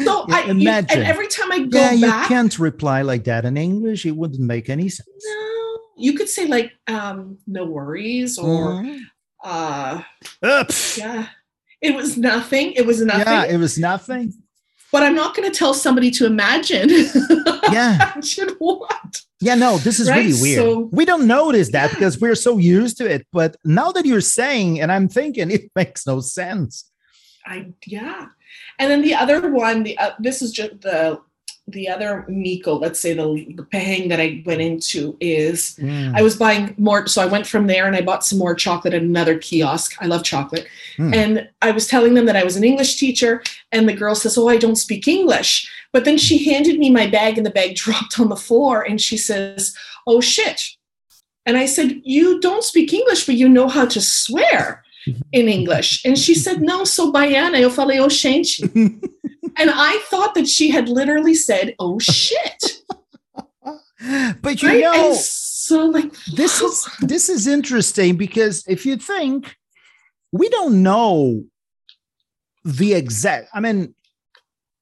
[0.04, 0.90] So Yeah, I you- imagine.
[0.98, 4.04] and every time I go Yeah, you back, can't reply like that in English.
[4.06, 5.08] It wouldn't make any sense.
[5.24, 9.00] no, you could say like um no worries or Mhm.
[9.46, 10.02] Uh
[10.42, 10.98] pff.
[10.98, 11.28] yeah.
[11.80, 12.72] It was nothing.
[12.72, 13.26] It was nothing.
[13.26, 14.32] Yeah, it was nothing.
[14.92, 16.88] but I'm not going to tell somebody to imagine.
[17.72, 18.12] Yeah.
[18.14, 19.22] imagine what?
[19.40, 20.62] Yeah, no, this is really weird.
[20.62, 21.94] so- we don't notice that Yeah.
[21.94, 23.26] because we're so used to it.
[23.32, 26.90] But now that you're saying, and I'm thinking, it makes no sense.
[27.44, 27.56] I
[27.86, 28.26] yeah.
[28.78, 31.20] And then the other one, the uh, this is just the
[31.68, 32.74] the other Miko.
[32.78, 36.16] Let's say the the paying that I went into is Mm.
[36.16, 37.06] I was buying more.
[37.06, 39.96] So I went from there and I bought some more chocolate at another kiosk.
[40.00, 40.66] I love chocolate.
[40.96, 41.12] Hmm.
[41.12, 43.42] And I was telling them that I was an English teacher.
[43.72, 45.70] And the girl says, Oh, I don't speak English.
[45.92, 48.82] But then she handed me my bag and the bag dropped on the floor.
[48.82, 49.74] And she says,
[50.06, 50.62] Oh, shit.
[51.44, 54.84] And I said, You don't speak English, but you know how to swear
[55.32, 56.04] in English.
[56.04, 57.58] And she said, No, so baiana.
[57.60, 58.62] Eu falei, Oh, gente.
[59.58, 62.82] And I thought that she had literally said, Oh, shit.
[64.42, 64.80] but you Right?
[64.80, 69.56] know, and so, like, this is this is interesting because if you think
[70.32, 71.44] we don't know
[72.64, 73.94] the exact i mean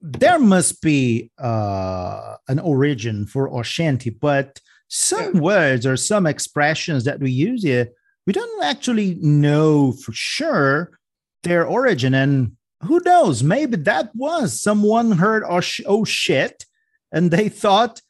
[0.01, 4.59] there must be uh an origin for oxente but
[4.89, 7.89] some words or some expressions that we use here
[8.27, 10.99] we don't actually know for sure
[11.43, 12.53] their origin and
[12.87, 16.65] who knows maybe that was someone heard oh, sh- oh shit
[17.13, 18.01] and they thought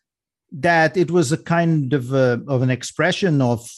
[0.52, 3.68] that it was a kind of a, of an expression of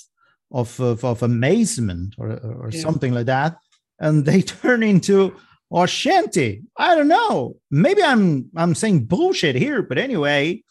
[0.53, 2.29] of of, of amazement or
[2.63, 2.81] or Yeah.
[2.81, 3.57] something like that,
[3.99, 5.35] and they turn into
[5.71, 6.63] oh, Oxente.
[6.77, 7.57] I don't know.
[7.71, 10.63] Maybe I'm I'm saying bullshit here, but anyway,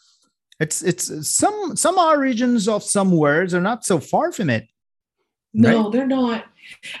[0.60, 4.66] it's it's some some origins of some words are not so far from it.
[5.52, 6.44] No, they're not.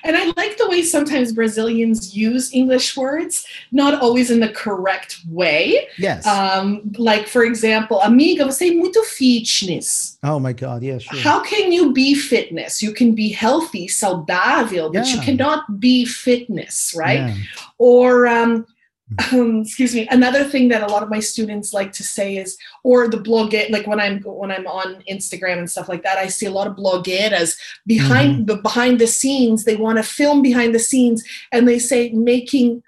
[0.04, 5.18] And I like the way sometimes Brazilians use English words, not always in the correct
[5.28, 5.88] way.
[5.98, 6.26] Yes.
[6.26, 10.18] Um, like, for example, amiga, você é muito fitness.
[10.22, 10.82] oh my God.
[10.82, 10.98] Yeah.
[10.98, 11.20] Sure.
[11.20, 12.82] How can you be fitness?
[12.82, 17.28] You can be healthy, saudável, but you cannot be fitness, right?
[17.28, 17.34] Yeah.
[17.78, 18.66] Or, um,
[19.32, 22.58] um, excuse me, another thing that a lot of my students like to say is,
[22.82, 26.26] or the blog, like when I'm when I'm on Instagram and stuff like that, I
[26.26, 29.64] see a lot of blogueiras behind the behind the scenes.
[29.64, 32.82] They want to film behind the scenes, and they say making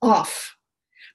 [0.00, 0.56] off.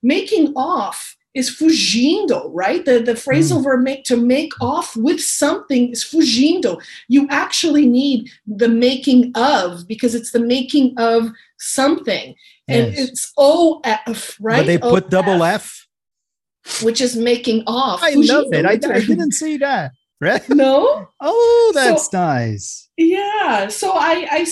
[0.04, 2.86] Making off is fugindo, right?
[2.86, 3.60] The the phrasal Mm.
[3.60, 6.80] over make to make off with something is fugindo.
[7.08, 12.36] You actually need the making of because it's the making of something
[12.68, 13.10] and Yes.
[13.10, 14.58] it's OF, right?
[14.60, 15.88] But they put double F.
[16.84, 18.02] which is making off.
[18.04, 18.66] I love it.
[18.66, 19.92] I, I didn't see that.
[20.22, 20.48] Right?
[20.50, 22.88] No, Oh, So- that's nice.
[22.96, 23.68] yeah.
[23.70, 24.46] So I, I,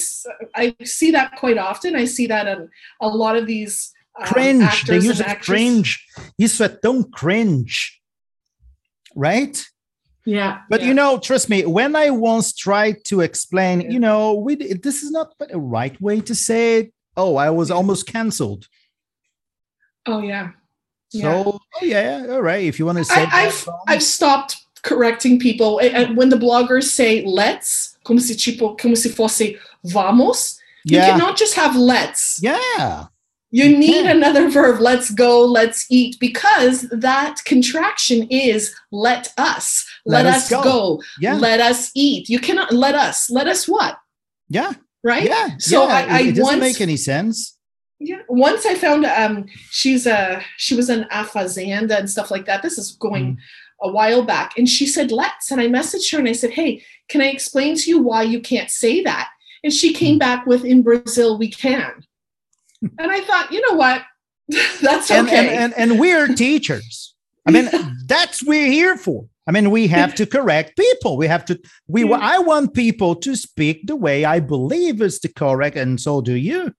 [0.55, 1.95] I see that quite often.
[1.95, 2.67] I see that in
[2.99, 4.85] a lot of these um, cringe.
[4.85, 5.99] They use it cringe.
[6.39, 8.01] Isso é tão cringe.
[9.15, 9.63] Right?
[10.25, 10.87] Yeah, But yeah.
[10.87, 15.11] you know, trust me, when I once tried to explain, you know, we this is
[15.11, 16.93] not the right way to say it.
[17.19, 18.67] Oh, I was almost canceled.
[20.05, 20.51] oh yeah.
[21.11, 21.43] So, Yeah.
[21.45, 22.63] oh yeah, all right.
[22.63, 26.83] If you want to say I, I've, I've stopped correcting people And- when the bloggers
[26.99, 30.59] say let's, como se tipo, como se fosse vamos.
[30.85, 31.05] Yeah.
[31.07, 32.39] You cannot just have let's.
[32.41, 33.07] yeah,
[33.51, 34.15] You You need can.
[34.17, 34.79] another verb.
[34.79, 35.43] Let's go.
[35.43, 39.85] Let's eat because that contraction is let us.
[40.05, 40.63] Let Let, us us go.
[40.63, 41.03] go.
[41.19, 42.29] yeah, Let us eat.
[42.29, 43.29] You cannot let us.
[43.29, 43.97] Let us what?
[44.49, 45.25] yeah, Right.
[45.25, 45.57] yeah.
[45.59, 45.93] So yeah.
[45.93, 47.55] I- I it doesn't once- make any sense.
[47.99, 48.21] Yeah.
[48.29, 52.61] Once I found um she's a she was an afazanda and stuff like that.
[52.61, 53.89] This is going hmm.
[53.89, 54.57] a while back.
[54.57, 55.51] And she said, let's.
[55.51, 58.39] And I messaged her and I said, Hey, can I explain to you why you
[58.39, 59.29] can't say that?
[59.63, 60.19] And she came hmm.
[60.19, 62.05] back with in Brazil we can.
[62.81, 64.03] and I thought, you know what?
[64.81, 65.55] That's and, okay.
[65.55, 67.13] and, and and we're teachers.
[67.45, 67.69] I mean,
[68.05, 69.25] that's we're here for.
[69.49, 71.17] I mean, we have to correct people.
[71.17, 71.59] We have to.
[71.87, 72.07] We.
[72.07, 72.19] Yeah.
[72.21, 76.35] I want people to speak the way I believe is the correct, and so do
[76.35, 76.71] you.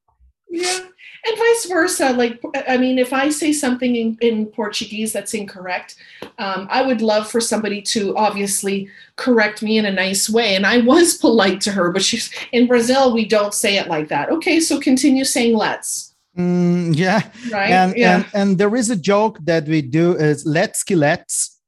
[0.48, 0.78] Yeah.
[1.26, 2.12] And vice versa.
[2.12, 5.96] Like, I mean, if I say something in, in Portuguese that's incorrect,
[6.38, 10.54] um, I would love for somebody to obviously correct me in a nice way.
[10.54, 14.09] And I was polite to her, but she's in Brazil, we don't say it like
[14.09, 14.30] that.
[14.30, 17.70] Okay, so continue saying let's, Mm, yeah, right?
[17.70, 18.14] and, yeah.
[18.14, 21.59] and and there is a joke that we do is let's let's.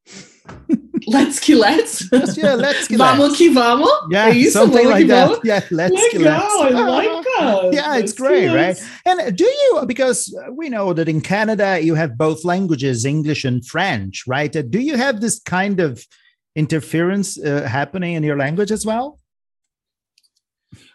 [1.07, 2.09] let's que let's.
[2.37, 3.39] Yeah, let's que Vamos let's.
[3.39, 3.91] que vamos.
[4.11, 5.29] Yeah, you something like that.
[5.29, 5.41] vamos?
[5.45, 6.75] Yeah, let's que Legal, let's.
[6.75, 7.73] I like that.
[7.73, 8.77] Yeah, it's Let's que great, right?
[9.05, 13.65] And do you, because we know that in Canada you have both languages, English and
[13.67, 14.55] French, right?
[14.55, 16.07] Uh, Do you have this kind of
[16.55, 19.19] interference uh, happening in your language as well?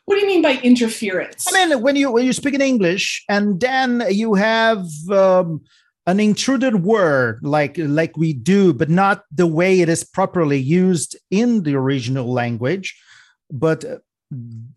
[0.05, 1.45] What do you mean by interference?
[1.53, 5.61] I mean, when you when you speak in English and then you have um,
[6.07, 11.15] an intruded word like like we do, but not the way it is properly used
[11.29, 12.97] in the original language,
[13.51, 13.97] but uh,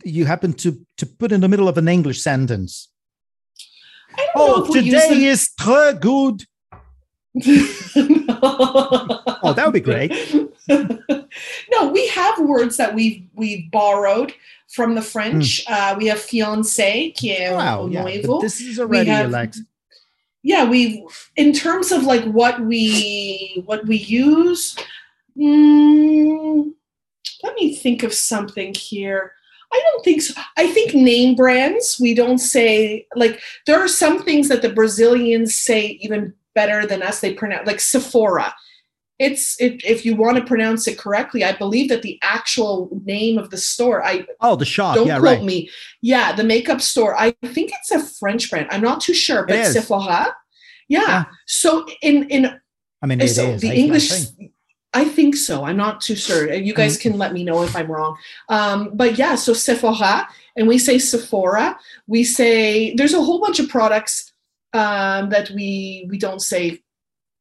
[0.04, 2.88] you happen to to put in the middle of an English sentence.
[4.18, 6.44] I don't know Oh, if we use today the- is très good.
[9.42, 10.12] Oh, that would be great.
[10.68, 14.32] no, we have words that we've we've borrowed
[14.68, 15.64] from the French.
[15.68, 17.52] Uh, we have fiancé, qui est.
[17.52, 18.04] Wow, yeah,
[18.40, 19.30] this is already have-.
[20.42, 24.76] Yeah, we in terms of like what we what we use.
[25.36, 26.70] mm,
[27.42, 29.32] let me think of something here.
[29.72, 30.40] I don't think so.
[30.56, 31.98] I think name brands.
[32.00, 37.02] We don't say like there are some things that the Brazilians say even better than
[37.02, 37.20] us.
[37.20, 38.54] They pronounce like Sephora.
[39.26, 41.44] It's it, if you want to pronounce it correctly.
[41.44, 44.02] I believe that the actual name of the store.
[44.04, 44.96] I Oh, the shop.
[44.96, 45.44] don't yeah, quote right.
[45.44, 45.70] me.
[46.00, 47.14] Yeah, the makeup store.
[47.16, 48.68] I think it's a French brand.
[48.70, 49.74] I'm not too sure, but is.
[49.74, 50.34] Sephora.
[50.88, 51.00] Yeah.
[51.08, 51.24] Yeah.
[51.46, 52.42] So in in
[53.02, 54.10] I mean, it so the I- English.
[54.92, 55.62] I think so.
[55.64, 56.52] I'm not too sure.
[56.52, 57.10] You guys Mm-hmm.
[57.10, 58.16] can let me know if I'm wrong.
[58.48, 61.78] Um, but yeah, so Sephora, and we say Sephora.
[62.08, 64.32] We say there's a whole bunch of products
[64.72, 66.80] um, that we we don't say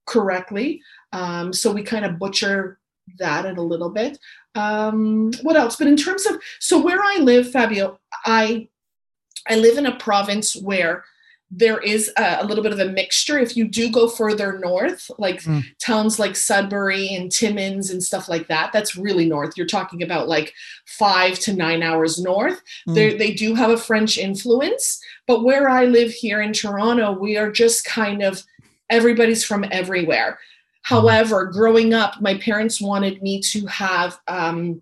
[0.05, 0.81] correctly.
[1.12, 2.80] Um, so we kind of butcher
[3.17, 4.19] that in a little bit.
[4.56, 5.76] Um, what else?
[5.76, 8.67] But in terms of so where I live, Fabio, I
[9.48, 11.04] I live in a province where
[11.52, 13.39] there is a, a little bit of a mixture.
[13.39, 15.63] If you do go further north, like Mm.
[15.80, 19.54] towns like Sudbury and Timmins and stuff like that, that's really north.
[19.58, 20.54] You're talking about like
[20.86, 22.62] five to nine hours north.
[22.88, 22.93] Mm.
[22.95, 27.36] They they do have a French influence, but where I live here in Toronto, we
[27.38, 28.43] are just kind of
[28.91, 30.39] everybody's from everywhere.
[30.81, 34.81] However, growing up, my parents wanted me to have um,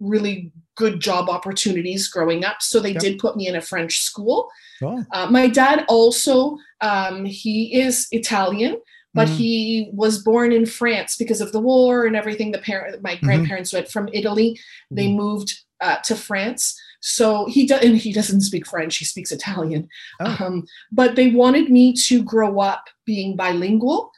[0.00, 3.00] really good job opportunities growing up, so they Yep.
[3.02, 4.48] did put me in a French school.
[4.82, 8.76] Oh, Uh, my dad also um, he is Italian,
[9.14, 9.36] but Mm.
[9.36, 12.50] he was born in France because of the war and everything.
[12.50, 13.24] The parent, my Mm-hmm.
[13.26, 14.60] grandparents went from Italy.
[14.90, 17.82] They moved uh, to France, so he does.
[17.84, 19.88] And he doesn't speak French; he speaks Italian.
[20.20, 20.36] Oh.
[20.40, 24.10] Um, but they wanted me to grow up being bilingual, Mm.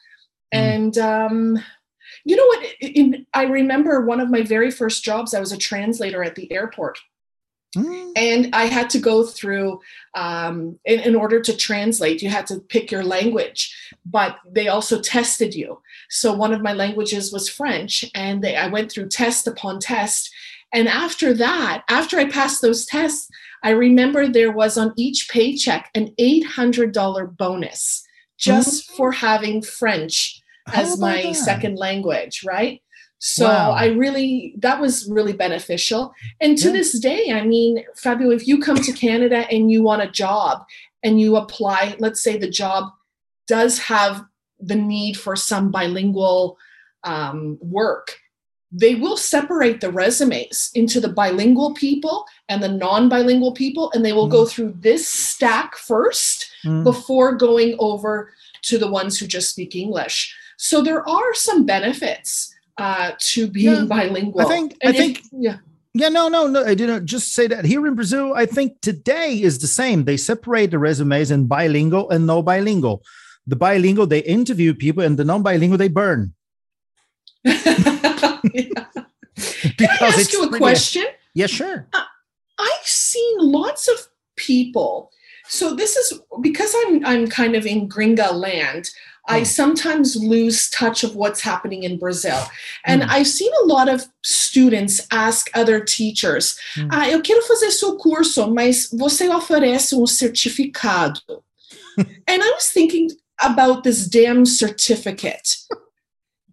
[0.52, 1.58] And um,
[2.24, 2.66] you know what?
[2.80, 5.34] In, I remember one of my very first jobs.
[5.34, 6.98] I was a translator at the airport
[7.76, 8.12] Mm.
[8.16, 9.80] and I had to go through
[10.14, 12.22] um, in, in order to translate.
[12.22, 15.82] You had to pick your language, but they also tested you.
[16.08, 20.32] So one of my languages was French, and they, I went through test upon test.
[20.72, 23.28] And after that, after I passed those tests,
[23.62, 28.02] I remember there was on each paycheck an eight hundred dollar bonus
[28.38, 30.40] just for having French
[30.72, 31.34] as about my that?
[31.34, 32.80] second language, right?
[33.18, 33.72] So Wow.
[33.72, 36.12] I really that was really beneficial.
[36.40, 36.72] And to Yeah.
[36.72, 40.64] this day, I mean, Fabio, if you come to Canada and you want a job
[41.02, 42.92] and you apply, let's say the job
[43.48, 44.24] does have
[44.60, 46.58] the need for some bilingual
[47.04, 48.18] um, work,
[48.70, 54.12] they will separate the resumes into the bilingual people and the non-bilingual people, and they
[54.12, 56.82] will go through this stack first Mm.
[56.84, 60.34] before going over to the ones who just speak English.
[60.56, 64.40] So there are some benefits uh, to being Yeah, bilingual.
[64.40, 65.56] I think- I And if- think- yeah.
[65.94, 66.64] Yeah, no, no, no.
[66.64, 67.64] I didn't just say that.
[67.64, 70.04] Here in Brazil, I think today is the same.
[70.04, 73.02] They separate the resumes in bilingual and no bilingual.
[73.46, 76.34] The bilingual, they interview people, and the non bilingual, they burn.
[79.76, 81.04] Can I ask you a question?
[81.34, 81.86] Yeah, sure.
[82.58, 85.10] I've seen lots of people.
[85.48, 88.90] So this is because I'm I'm kind of in Gringa land.
[89.28, 89.44] I Oh.
[89.44, 92.42] sometimes lose touch of what's happening in Brazil.
[92.84, 93.10] And Hmm.
[93.10, 96.88] I've seen a lot of students ask other teachers: Hmm.
[96.90, 101.20] "Ah, eu quero fazer seu curso, mas você oferece um certificado?"
[102.26, 105.56] and I was thinking about this damn certificate.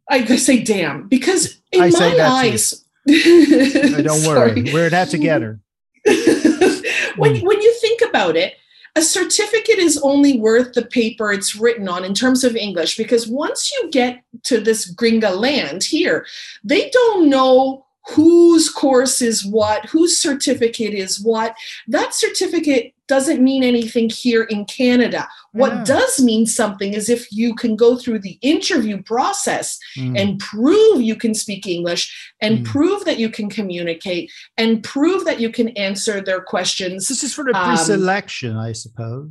[0.10, 2.86] I say damn because in I say my that eyes.
[3.08, 4.64] Uh, Don't worry.
[4.74, 5.60] We're that together.
[6.06, 7.44] when, Mm.
[7.44, 8.54] when you think about it,
[8.96, 13.28] a certificate is only worth the paper it's written on in terms of English, because
[13.28, 16.26] once you get to this gringa land here,
[16.64, 21.56] they don't know whose course is what, whose certificate is what.
[21.88, 25.28] That certificate doesn't mean anything here in Canada.
[25.54, 25.84] What Yeah.
[25.86, 30.20] does mean something is if you can go through the interview process Mm.
[30.20, 32.66] and prove you can speak English and Mm.
[32.66, 37.08] prove that you can communicate and prove that you can answer their questions.
[37.08, 39.30] this is for the um, pre-selection, I suppose.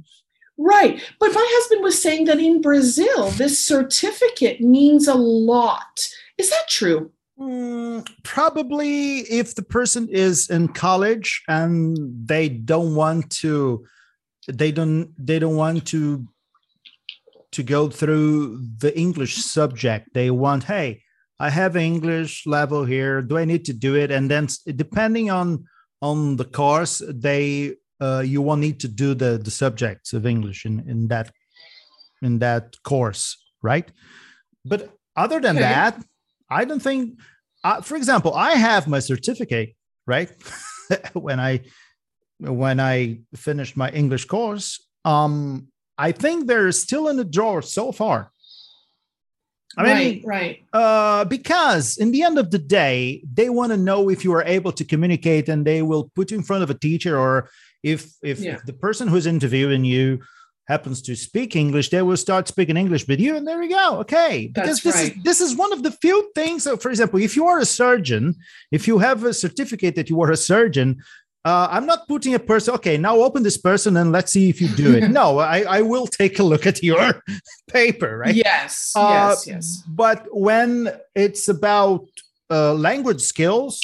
[0.56, 1.00] Right.
[1.18, 6.08] But my husband was saying that in Brazil, this certificate means a lot.
[6.38, 7.10] Is that true?
[7.38, 11.96] Mm, probably if the person is in college and
[12.28, 13.84] they don't want to
[14.46, 16.28] they don't they don't want to
[17.50, 20.14] to go through the english subject.
[20.14, 21.02] They want hey
[21.40, 23.20] i have english level here.
[23.20, 24.12] Do i need to do it?
[24.12, 25.64] And then depending on
[26.00, 30.66] on the course they uh, you will need to do the the subjects of english
[30.66, 31.32] in in that
[32.22, 33.90] in that course right?
[34.64, 35.64] But other than Okay.
[35.64, 36.00] that
[36.50, 37.18] i don't think
[37.64, 39.74] uh, for example i have my certificate
[40.06, 40.30] right
[41.12, 41.60] when i
[42.40, 45.66] when i finished my english course um
[45.98, 48.30] i think they're still in the drawer so far
[49.76, 50.56] i mean right, right.
[50.72, 54.44] uh, because in the end of the day, they want to know if you are
[54.44, 57.50] able to communicate, and they will put you in front of a teacher, or
[57.82, 58.54] if if, Yeah.
[58.54, 60.20] if the person who's interviewing you
[60.66, 63.98] happens to speak English, they will start speaking English with you, and there we go.
[64.00, 65.16] Okay, because That's this right.
[65.16, 66.62] is this is one of the few things.
[66.64, 68.34] So, for example, if you are a surgeon,
[68.72, 71.02] if you have a certificate that you are a surgeon.
[71.46, 72.72] Uh, I'm not putting a person.
[72.76, 75.10] Okay, now open this person and let's see if you do it.
[75.20, 77.22] no, I, I will take a look at your
[77.70, 78.34] paper, right?
[78.34, 79.82] Yes, Uh, yes, yes.
[79.86, 82.06] But when it's about
[82.50, 83.78] uh, language skills,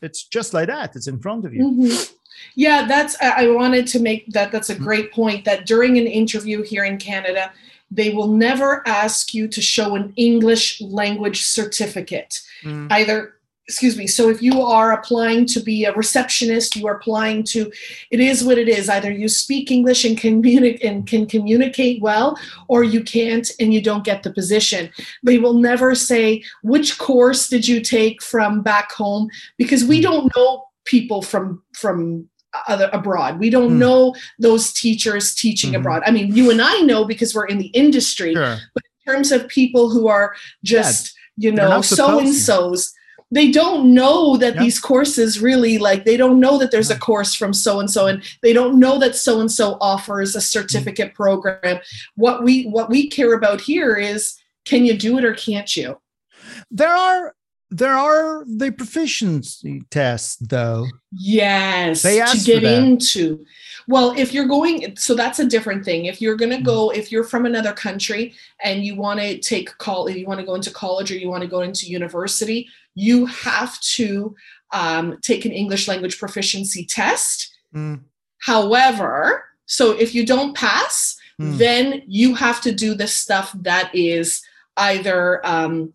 [0.00, 0.94] it's just like that.
[0.94, 1.64] It's in front of you.
[1.64, 2.12] Mhm.
[2.54, 3.16] Yeah, that's.
[3.20, 4.52] I wanted to make that.
[4.52, 5.44] That's a great point.
[5.44, 7.52] That during an interview here in Canada,
[7.90, 12.40] they will never ask you to show an English language certificate.
[12.62, 12.90] Mm.
[12.90, 13.34] Either,
[13.66, 14.06] excuse me.
[14.06, 17.70] So if you are applying to be a receptionist, you are applying to.
[18.10, 18.88] It is what it is.
[18.88, 23.82] Either you speak English and communicate and can communicate well, or you can't and you
[23.82, 24.90] don't get the position.
[25.22, 30.30] They will never say which course did you take from back home because we don't
[30.36, 32.28] know people from from
[32.66, 33.38] other abroad.
[33.38, 33.78] We don't Hmm.
[33.78, 35.80] know those teachers teaching Mhm.
[35.80, 36.02] abroad.
[36.06, 38.34] I mean, you and I know because we're in the industry.
[38.34, 38.52] Sure.
[39.06, 42.92] In terms of people who are just, you know, so and so's,
[43.30, 44.62] they don't know that Yeah.
[44.62, 48.06] these courses really like they don't know that there's a course from so and so
[48.06, 51.78] and they don't know that so and so offers a certificate program.
[52.14, 55.98] What we what we care about here is can you do it or can't you?
[56.70, 57.34] There are
[57.70, 60.86] there are the proficiency tests though.
[61.12, 63.44] Yes, They to get into.
[63.86, 66.06] Well, if you're going, so that's a different thing.
[66.06, 67.00] If you're going to go, Mm-hmm.
[67.00, 70.46] if you're from another country and you want to take call, if you want to
[70.46, 74.34] go into college or you want to go into university, you have to
[74.72, 77.54] um, take an English language proficiency test.
[77.74, 78.00] Mm,
[78.38, 81.58] However, so if you don't pass, mm.
[81.58, 84.42] then you have to do the stuff that is
[84.76, 85.92] either um,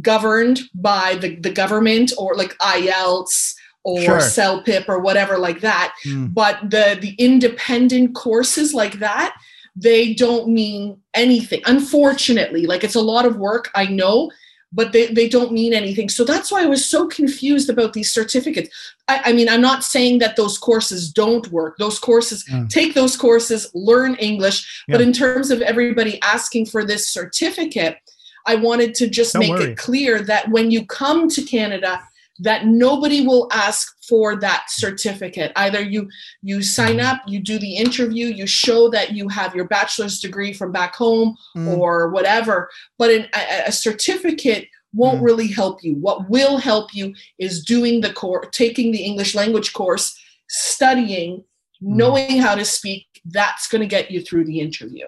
[0.00, 3.54] governed by the, the government or like IELTS
[3.84, 4.18] or Sure.
[4.20, 5.94] CELPIP or whatever like that.
[6.06, 6.34] Mm.
[6.34, 9.36] But the the independent courses like that,
[9.76, 11.62] they don't mean anything.
[11.66, 14.30] Unfortunately, like it's a lot of work, I know,
[14.72, 16.08] but they, they don't mean anything.
[16.08, 18.68] So that's why I was so confused about these certificates.
[19.06, 21.76] I, I mean, I'm not saying that those courses don't work.
[21.78, 22.64] Those courses, Yeah.
[22.68, 24.84] take those courses, learn English.
[24.88, 27.98] But in terms of everybody asking for this certificate,
[28.46, 29.72] I wanted to just Don't make worry.
[29.72, 32.00] it clear that when you come to Canada,
[32.40, 35.52] that nobody will ask for that certificate.
[35.56, 36.08] Either you
[36.42, 37.06] you sign Mm-hmm.
[37.06, 40.94] up, you do the interview, you show that you have your bachelor's degree from back
[40.94, 41.78] home Mm.
[41.78, 45.24] or whatever, but an, a, a certificate won't Mm.
[45.24, 45.94] really help you.
[45.94, 50.14] What will help you is doing the course, taking the English language course,
[50.48, 51.38] studying,
[51.82, 51.96] Mm.
[51.96, 53.06] knowing how to speak.
[53.24, 55.06] That's going to get you through the interview.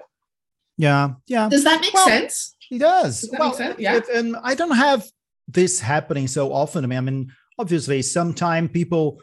[0.76, 1.48] Yeah, yeah.
[1.48, 2.54] Does that make Well, sense?
[2.68, 3.22] He does.
[3.22, 3.78] Does sense?
[3.78, 3.96] Yeah.
[3.96, 5.04] it- and I don't have
[5.46, 6.84] this happening so often.
[6.84, 9.20] I mean, I mean, obviously, sometime people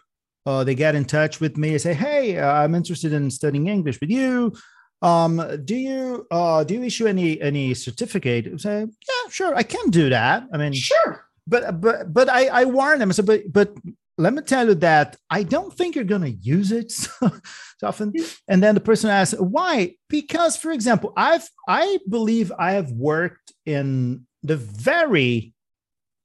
[0.48, 3.68] uh, they get in touch with me and say, "Hey, uh, I'm interested in studying
[3.68, 4.54] English with you.
[5.02, 9.64] Um, do you uh, do you issue any any certificate?" I say, "Yeah, sure, I
[9.64, 11.26] can do that." I mean, Sure.
[11.48, 13.10] but but but I I warn them.
[13.10, 13.74] I said, "But but
[14.18, 17.32] let me tell you that I don't think you're going to use it so,
[17.78, 18.14] so often."
[18.48, 23.54] And then the person asks, "Why?" Because, for example, I've I believe I have worked
[23.66, 25.54] in the very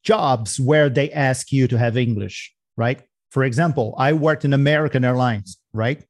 [0.03, 3.03] jobs where they ask you to have English, right?
[3.31, 6.05] For example, I worked in American Airlines, right?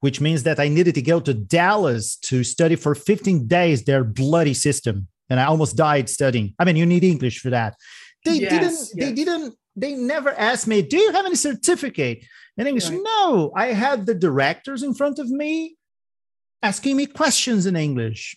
[0.00, 4.04] Which means that I needed to go to Dallas to study for 15 days their
[4.04, 5.08] bloody system.
[5.28, 6.54] And I almost died studying.
[6.58, 7.74] I mean, you need English for that.
[8.24, 12.24] They Yes, didn't, they didn't they never asked me, "Do you have any certificate?"
[12.56, 13.00] In English, Right.
[13.02, 13.52] no.
[13.56, 15.76] I had the directors in front of me
[16.62, 18.36] asking me questions in English.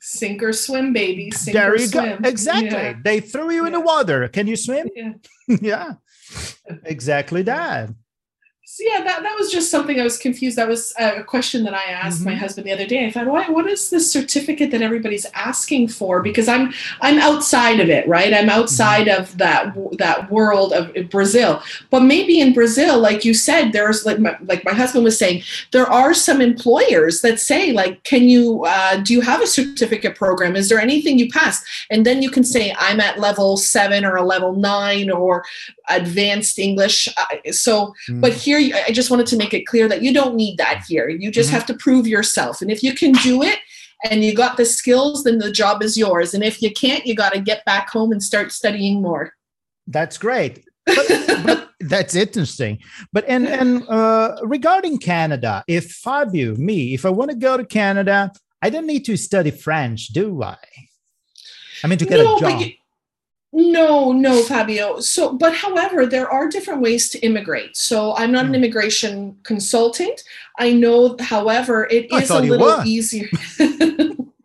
[0.00, 1.30] Sink or swim, baby.
[1.30, 2.20] Sink there or you swim.
[2.22, 2.28] go.
[2.28, 2.70] Exactly.
[2.70, 2.94] Yeah.
[3.04, 4.26] They threw you in the water.
[4.28, 4.88] Can you swim?
[4.96, 5.12] Yeah.
[5.60, 5.92] yeah.
[6.84, 7.90] Exactly that.
[8.74, 10.56] So yeah, that, that was just something I was confused.
[10.56, 12.38] That was uh, a question that I asked my Mhm.
[12.38, 13.04] husband the other day.
[13.04, 16.22] I thought, why, what is this certificate that everybody's asking for?
[16.22, 18.32] Because I'm I'm outside of it, right?
[18.32, 21.62] I'm outside of that that world of Brazil.
[21.90, 25.42] But maybe in Brazil, like you said, there's like my, like my husband was saying,
[25.72, 30.14] there are some employers that say like, can you uh, do you have a certificate
[30.16, 30.56] program?
[30.56, 31.62] Is there anything you passed?
[31.90, 35.44] And then you can say I'm at level seven or a level nine or
[35.90, 37.06] advanced English.
[37.18, 37.92] Uh, so
[38.24, 40.84] but here, you- I just wanted to make it clear that you don't need that
[40.88, 41.08] here.
[41.08, 41.54] You just Mhm.
[41.54, 42.60] have to prove yourself.
[42.62, 43.58] And if you can do it
[44.08, 46.34] and you got the skills, then the job is yours.
[46.34, 49.32] And if you can't, you got to get back home and start studying more.
[49.86, 50.64] That's great.
[50.86, 51.06] But,
[51.44, 52.78] but that's interesting.
[53.12, 57.64] But and and uh, regarding Canada, if Fabio, me, if I want to go to
[57.64, 60.56] Canada, I don't need to study French, do I?
[61.84, 62.40] I mean, to get a job.
[62.40, 62.72] but you,
[63.52, 65.00] no, no, Fabio.
[65.00, 67.76] So, but however, there are different ways to immigrate.
[67.76, 68.54] So, I'm not an Hmm.
[68.56, 70.22] immigration consultant.
[70.58, 73.28] I know, however, it I is a little easier.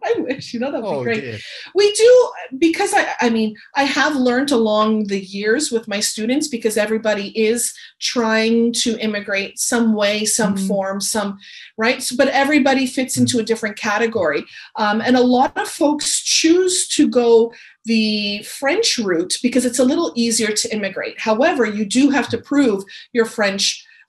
[0.10, 1.22] I wish, you know, that would oh, be great.
[1.22, 1.38] dear.
[1.76, 2.30] we do
[2.60, 7.38] because I, I mean i have learned along the years with my students because everybody
[7.38, 10.68] is trying to immigrate some way some Mhm.
[10.68, 11.38] form some
[11.78, 14.46] right so, but everybody fits into a different category
[14.78, 17.52] um, and a lot of folks choose to go
[17.92, 22.38] the french route because it's a little easier to immigrate however you do have to
[22.52, 22.80] prove
[23.18, 23.64] your french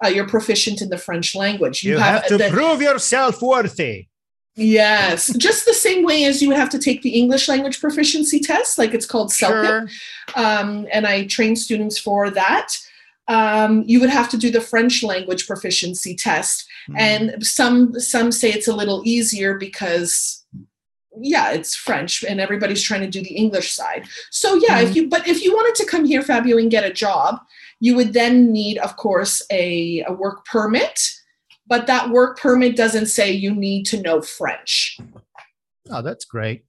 [0.05, 4.07] uh, you're proficient in the french language You, have, to the- prove yourself worthy.
[4.55, 8.79] Yes, just the same way as you have to take the English language proficiency test,
[8.79, 9.89] like it's called CELPIP, Sure.
[10.35, 12.69] um, and I train students for that.
[13.29, 16.97] Um, you would have to do the French language proficiency test, Hmm.
[16.97, 20.38] and some some say it's a little easier because
[21.21, 24.07] yeah, it's French, and everybody's trying to do the English side.
[24.31, 24.97] So yeah, if mm-hmm.
[24.97, 27.41] you but if you wanted to come here, Fabio, and get a job,
[27.81, 31.11] you would then need, of course, a, a work permit.
[31.67, 34.99] But that work permit doesn't say you need to know French.
[35.91, 36.65] oh, that's great.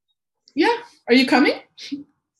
[0.55, 0.75] Yeah.
[1.07, 1.59] Are you coming?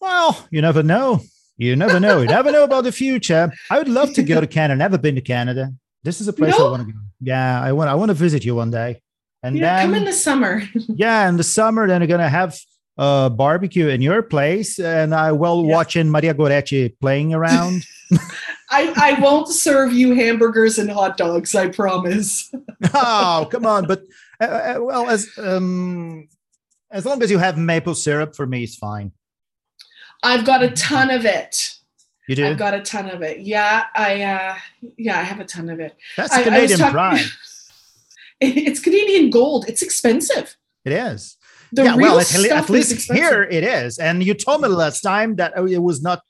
[0.02, 1.22] Well, you never know.
[1.58, 2.22] You never know.
[2.22, 3.52] You never know about the future.
[3.70, 4.78] I would love to go to Canada.
[4.78, 5.74] Never been to Canada.
[6.04, 7.00] This is a place I want to go.
[7.22, 7.90] Yeah, I want.
[7.90, 9.02] I want to visit you one day.
[9.44, 10.64] And yeah, then, come in the summer.
[10.90, 12.58] yeah, in the summer, then we're gonna have
[12.98, 15.76] a barbecue in your place, and I will Yeah.
[15.76, 17.86] watching Maria Goretti playing around.
[18.72, 22.52] I, I won't serve you hamburgers and hot dogs, I promise.
[22.94, 23.88] oh, come on!
[23.88, 24.04] But
[24.42, 26.28] uh, uh, well, as um,
[26.92, 29.12] as long as you have maple syrup, for me, it's fine.
[30.22, 31.76] I've got a ton of it.
[32.28, 32.46] You do.
[32.46, 33.40] I've got a ton of it.
[33.40, 34.56] Yeah, I uh
[34.98, 35.96] yeah, I have a ton of it.
[36.18, 37.26] That's I- I Canadian pride.
[38.42, 39.66] It's Canadian gold.
[39.68, 40.56] It's expensive.
[40.86, 41.38] It is.
[41.72, 44.00] The yeah, well, at, at least here it is.
[44.00, 46.22] And you told me last time that oh, it was not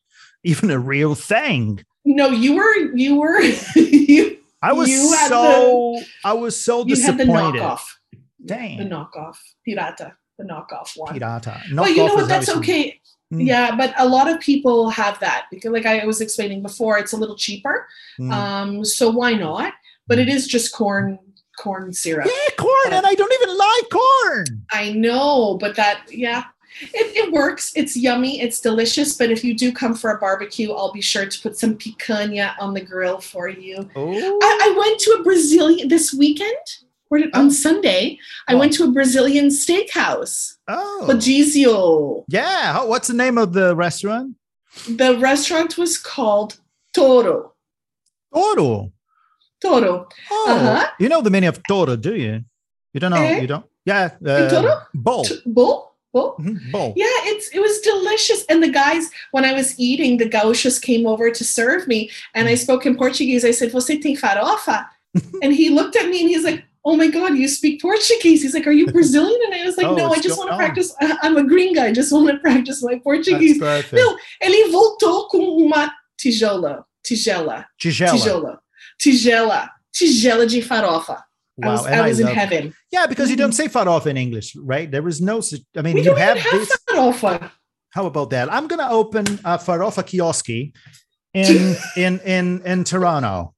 [0.44, 1.84] even a real thing.
[2.04, 3.40] No, you were you were
[3.76, 7.62] you I was You so I was so you had the disappointed.
[7.62, 7.82] knockoff.
[8.46, 8.78] Dang.
[8.78, 9.38] The knockoff.
[9.68, 10.14] Pirata.
[10.38, 11.18] The knockoff one.
[11.18, 11.62] Pirata.
[11.74, 12.28] Well, you know what?
[12.28, 13.00] That's okay.
[13.34, 13.46] Mm.
[13.46, 17.14] Yeah, but a lot of people have that because, like I was explaining before, it's
[17.14, 17.88] a little cheaper.
[18.20, 18.32] Mm.
[18.32, 19.74] Um, so why not?
[20.08, 21.20] But it is just corn,
[21.60, 22.26] corn syrup.
[22.28, 24.66] yeah, corn, and I don't even like corn.
[24.72, 26.44] I know, but that, yeah,
[26.82, 27.74] it, it works.
[27.76, 28.42] It's yummy.
[28.42, 29.18] It's delicious.
[29.18, 32.54] But if you do come for a barbecue, I'll be sure to put some picanha
[32.60, 33.90] on the grill for you.
[33.96, 36.56] Oh, I, I went to a Brazilian this weekend.
[37.10, 37.40] Where did, Oh.
[37.42, 38.60] On Sunday, I Oh.
[38.60, 41.06] went to a Brazilian steakhouse, oh.
[41.10, 42.24] Bagizio.
[42.30, 42.84] yeah.
[42.84, 44.36] What's the name of the restaurant?
[44.88, 46.60] The restaurant was called
[46.94, 47.54] Toro.
[48.34, 48.92] Toro.
[49.62, 50.08] Toro.
[50.32, 50.88] Oh, Uh-huh.
[51.00, 52.44] you know the meaning of toro, do you?
[52.94, 53.22] You don't know.
[53.22, 53.42] Eh?
[53.42, 53.66] You don't.
[53.86, 54.12] Yeah.
[54.26, 54.82] Uh, Toro?
[54.94, 55.24] Bowl.
[55.26, 55.86] T- bull?
[56.12, 56.36] Bull?
[56.40, 56.94] Mhm, Bowl.
[56.96, 58.44] Yeah, it's it was delicious.
[58.50, 62.48] And the guys, when I was eating, the gauchos came over to serve me, and.
[62.50, 63.46] I spoke in Portuguese.
[63.46, 64.88] I said, "Você tem farofa?"
[65.44, 68.56] and he looked at me and he's like, "Oh my God, you speak Portuguese?" He's
[68.56, 70.96] like, "Are you Brazilian?" And I was like, Oh, "No, I just want to practice.
[71.00, 71.82] I'm a gringa.
[71.84, 78.12] I just want to practice my Portuguese." Não, ele voltou com uma tigela, tigela, Tigela.
[78.18, 78.60] tigela,
[79.02, 81.24] tigela, tigela de farofa.
[81.62, 82.74] I Wow, was, and I was in love- heaven.
[82.92, 83.42] Yeah, because you mm-hmm.
[83.42, 84.90] don't say farofa in English, right?
[84.90, 85.42] There is no.
[85.76, 86.78] I mean, We you have have this.
[86.90, 87.52] farofa.
[87.92, 88.52] How about that?
[88.54, 90.74] I'm gonna open a farofa kioski
[91.34, 93.54] in in in in Toronto.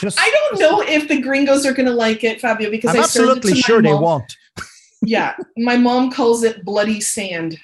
[0.00, 3.00] Just, I don't know if the gringos are going to like it, Fabio, because I'm
[3.00, 4.30] I absolutely sure they won't.
[5.02, 7.58] Yeah, my mom calls it bloody sand.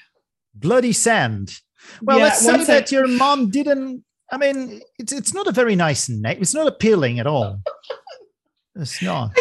[0.55, 1.51] Bloody sand.
[2.01, 5.51] Well, Yeah, let's say I- that your mom didn't I mean, it's it's not a
[5.51, 6.37] very nice name.
[6.41, 7.61] It's not appealing at all.
[8.75, 9.35] It's not.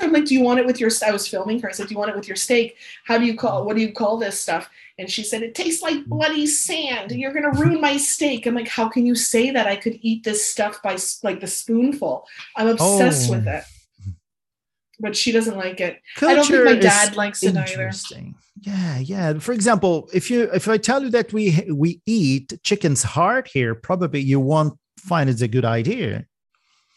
[0.00, 0.90] I'm like, do you want it with your?
[1.06, 1.68] I was filming her.
[1.68, 2.76] I said, do you want it with your steak?
[3.04, 3.64] How do you call?
[3.64, 4.68] What do you call this stuff?
[4.98, 7.12] And she said, it tastes like bloody sand.
[7.12, 8.46] You're gonna ruin my steak.
[8.46, 9.66] I'm like, how can you say that?
[9.66, 12.26] I could eat this stuff by like the spoonful.
[12.56, 13.34] I'm obsessed Oh.
[13.34, 13.64] with it.
[15.00, 16.00] But she doesn't like it.
[16.16, 17.90] Culture I don't think my dad likes it either.
[18.64, 19.38] Yeah, yeah.
[19.40, 23.74] For example, if you if I tell you that we we eat chicken's heart here,
[23.74, 26.24] probably you won't find it's a good idea.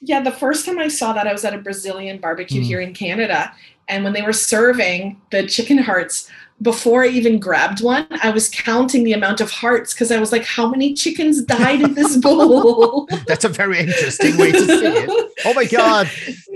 [0.02, 2.66] Yeah, the first time I saw that, I was at a Brazilian barbecue Mm.
[2.66, 3.52] here in Canada.
[3.90, 6.30] And when they were serving the chicken hearts,
[6.62, 10.32] before I even grabbed one, I was counting the amount of hearts because I was
[10.32, 13.08] like, how many chickens died in this bowl?
[13.28, 15.32] That's a very interesting way to see it.
[15.46, 16.10] Oh my god,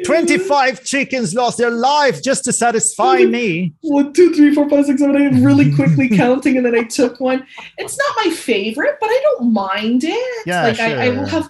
[0.06, 3.74] 25 chickens lost their life just to satisfy me.
[3.82, 7.20] One, two, three, four, five, six, seven, eight, really quickly counting, and then I took
[7.20, 7.46] one.
[7.78, 10.48] It's not my favorite, but I don't mind it.
[10.48, 11.42] Yeah, like I, I will sure.
[11.42, 11.50] have.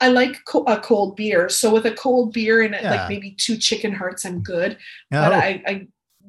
[0.00, 2.90] I like co- a cold beer, so with a cold beer and Yeah.
[2.90, 4.76] like maybe two chicken hearts, I'm good.
[5.10, 5.86] Yeah, But I, I,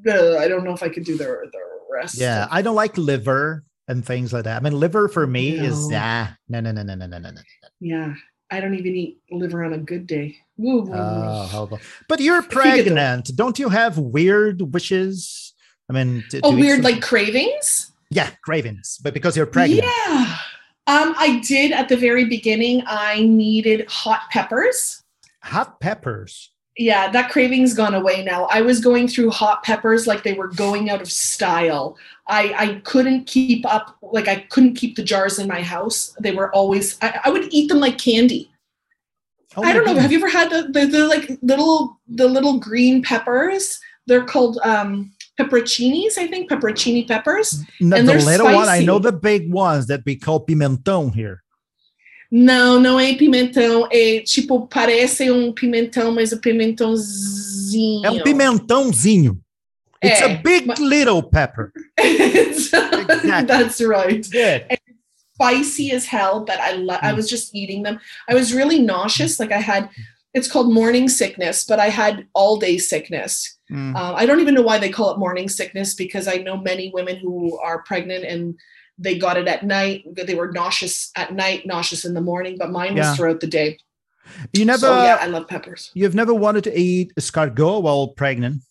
[0.10, 1.60] uh, I don't know if I could do the the
[1.92, 2.18] rest.
[2.18, 4.58] yeah, I don't like liver and things like that.
[4.58, 6.00] I mean, liver for me is No.
[6.02, 7.42] ah, no, no, no, no, no, no, no, no.
[7.80, 8.14] yeah.
[8.50, 10.38] I don't even eat liver on a good day.
[10.56, 10.98] Woo, woo, woo.
[10.98, 11.80] Oh.
[12.08, 13.32] But you're pregnant.
[13.36, 15.54] Don't you have weird wishes?
[15.90, 17.92] I mean, to, oh, eat weird like cravings.
[18.10, 19.84] yeah, cravings, but because you're pregnant.
[19.84, 20.38] Yeah.
[20.88, 22.82] Um, I did at the very beginning.
[22.88, 25.04] I needed hot peppers.
[25.44, 26.52] Hot peppers.
[26.78, 28.46] Yeah, that craving's gone away now.
[28.52, 31.98] I was going through hot peppers like they were going out of style.
[32.28, 36.16] I, I couldn't keep up, like I couldn't keep the jars in my house.
[36.20, 38.52] They were always, I, I would eat them like candy.
[39.58, 39.94] Oh I don't know.
[39.94, 40.04] goodness.
[40.04, 43.80] Have you ever had the, the, the like little the little green peppers?
[44.06, 47.60] They're called um pepperoncinis, I think, pepperoncini peppers.
[47.80, 51.10] No, and the they're little one, I know the big ones that we call pimentão
[51.14, 51.40] here.
[52.32, 53.88] Não, não é pimentão.
[53.92, 58.06] É tipo, parece um pimentão, mas o pimentãozinho.
[58.06, 59.40] É um pimentãozinho.
[60.04, 61.72] It's a É, big little pepper.
[63.48, 64.28] That's right.
[64.30, 64.66] Good.
[65.34, 67.16] Spicy as hell, but I lo- I Mm.
[67.16, 68.00] was just eating them.
[68.30, 69.40] I was really nauseous.
[69.40, 69.90] Like I had,
[70.38, 73.58] it's called morning sickness, but I had all day sickness.
[73.72, 73.96] Mm.
[73.96, 76.92] Um, I don't even know why they call it morning sickness because I know many
[76.94, 78.56] women who are pregnant and
[78.98, 80.04] they got it at night.
[80.16, 83.78] They were nauseous at night, nauseous in the morning, but mine was throughout the day.
[84.54, 85.92] You never, so yeah, I love peppers.
[85.94, 88.62] you've never wanted to eat escargot while pregnant.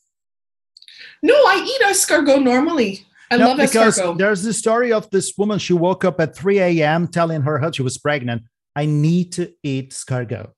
[1.22, 3.06] No, I eat escargot normally.
[3.30, 4.18] I No, love because escargot.
[4.18, 5.58] there's the story of this woman.
[5.58, 7.08] She woke up at 3 a.m.
[7.08, 8.42] telling her husband she was pregnant.
[8.74, 10.50] I need to eat escargot.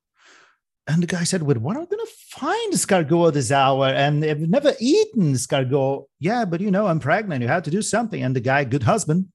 [0.89, 3.89] And the guy said, Well, what am I going to find escargot this hour?
[3.89, 6.07] And I've never eaten escargot.
[6.19, 7.43] Yeah, but you know, I'm pregnant.
[7.43, 8.23] You have to do something.
[8.23, 9.27] And the guy, good husband,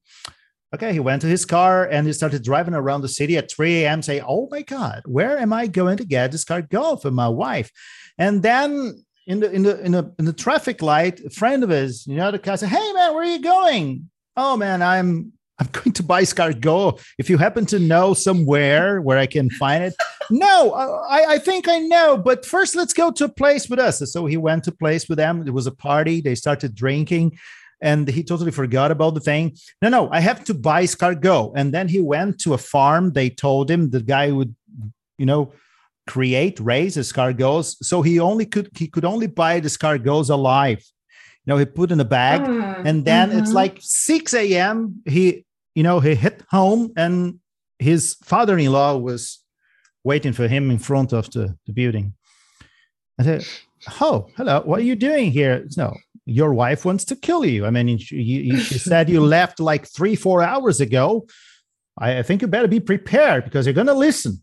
[0.74, 3.84] okay, he went to his car and he started driving around the city at 3
[3.84, 4.02] a.m.
[4.02, 7.70] Say, Oh my God, where am I going to get escargot for my wife?
[8.18, 11.70] And then in the in the in the in the traffic light, a friend of
[11.70, 14.10] his, you know, the guy said, Hey man, where are you going?
[14.36, 17.04] Oh man, I'm I'm going to buy escargot.
[17.18, 19.96] If you happen to know somewhere where I can find it,
[20.30, 22.18] no, I, I think I know.
[22.18, 24.00] But first, let's go to a place with us.
[24.12, 25.46] So he went to a place with them.
[25.46, 26.22] It was a party.
[26.22, 27.38] They started drinking,
[27.82, 29.56] and he totally forgot about the thing.
[29.82, 31.54] No, no, I have to buy escargot.
[31.56, 33.12] And then he went to a farm.
[33.12, 34.56] They told him the guy would,
[35.18, 35.54] you know,
[36.08, 37.76] create, raise escargots.
[37.82, 40.84] So he only could he could only buy the escargots alive.
[41.46, 43.56] You know, he put in a bag Ah, and then it's mhm.
[43.56, 47.40] like 6 a.m he you know he hit home and
[47.80, 49.40] his father-in-law was
[50.04, 52.14] waiting for him in front of the, the building.
[53.20, 53.46] I said
[54.02, 55.66] oh hello what are you doing here?
[55.78, 57.66] No your wife wants to kill you.
[57.66, 61.26] I mean she, she said you left like three four hours ago.
[61.98, 64.42] I, I think you better be prepared because you're gonna listen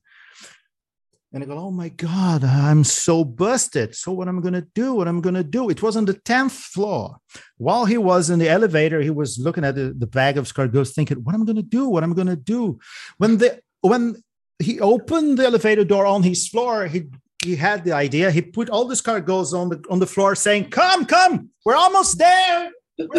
[1.33, 3.95] and I go, oh my God, I'm so busted.
[3.95, 5.71] So, what am I'm going to do, what am I'm going to do.
[5.71, 7.19] It was on the 10th floor.
[7.57, 10.93] While he was in the elevator, he was looking at the, the bag of escargots,
[10.93, 11.89] thinking, what am I going to do?
[11.89, 12.81] What am I going to do?
[13.19, 14.17] When the when
[14.59, 17.05] he opened the elevator door on his floor, he
[17.43, 18.31] he had the idea.
[18.31, 22.19] He put all the escargots on the on the floor, saying, Come, come, we're almost
[22.19, 22.71] there.
[22.99, 23.13] That's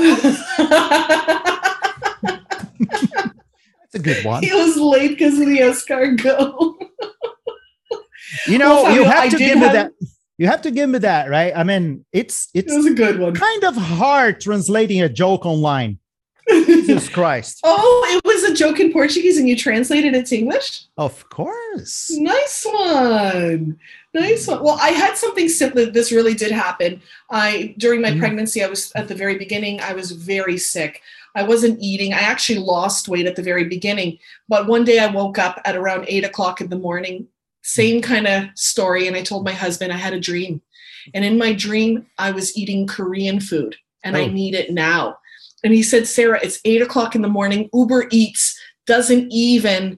[3.96, 4.44] a good one.
[4.44, 6.76] he was late because of the escargot.
[8.48, 9.92] You know, Well, you have I to give me that.
[10.38, 11.54] You have to give me that, right?
[11.56, 13.36] I mean, it's it's was a good one.
[13.36, 16.00] kind of hard translating a joke online.
[16.50, 17.60] Jesus Christ.
[17.64, 20.86] oh, it was a joke in Portuguese and you translated it to English?
[20.98, 22.10] Of course.
[22.16, 23.78] Nice one.
[24.14, 24.64] Nice one.
[24.64, 25.86] Well, I had something similar.
[25.92, 27.02] This really did happen.
[27.30, 28.20] I during my Mm.
[28.20, 31.02] pregnancy, I was at the very beginning, I was very sick.
[31.36, 32.12] I wasn't eating.
[32.14, 34.18] I actually lost weight at the very beginning.
[34.50, 37.28] But one day I woke up at around eight o'clock in the morning,
[37.64, 39.08] same kind of story.
[39.08, 40.62] And I told my husband I had a dream.
[41.14, 44.28] And in my dream, I was eating Korean food and I Oh.
[44.28, 45.18] need it now.
[45.64, 47.70] And he said, Sarah, it's eight o'clock in the morning.
[47.74, 49.98] Uber Eats doesn't even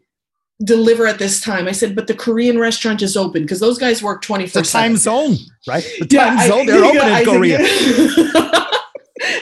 [0.63, 1.67] deliver at this time.
[1.67, 4.97] I said, but the Korean restaurant is open because those guys work 24 The time
[4.97, 5.35] zone,
[5.67, 5.83] right?
[5.99, 6.65] The Yeah, time I- zone.
[6.65, 7.59] They're open yeah, I in said, Korea.
[7.61, 8.67] yeah.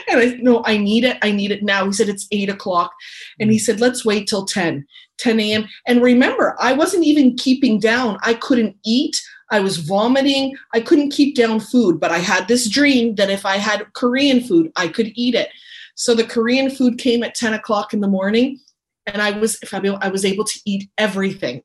[0.09, 1.17] and I no, I need it.
[1.21, 1.85] I need it now.
[1.85, 2.91] He said it's eight o'clock.
[3.39, 3.61] And he hmm.
[3.63, 4.85] said, let's wait till 10,
[5.21, 5.67] 10 a.m.
[5.87, 8.17] And remember, I wasn't even keeping down.
[8.23, 9.21] I couldn't eat.
[9.51, 10.55] I was vomiting.
[10.73, 14.41] I couldn't keep down food, but I had this dream that if I had Korean
[14.41, 15.49] food, I could eat it.
[15.95, 18.59] So the Korean food came at 10 o'clock in the morning,
[19.05, 21.61] and I was Fabio, I was able to eat everything.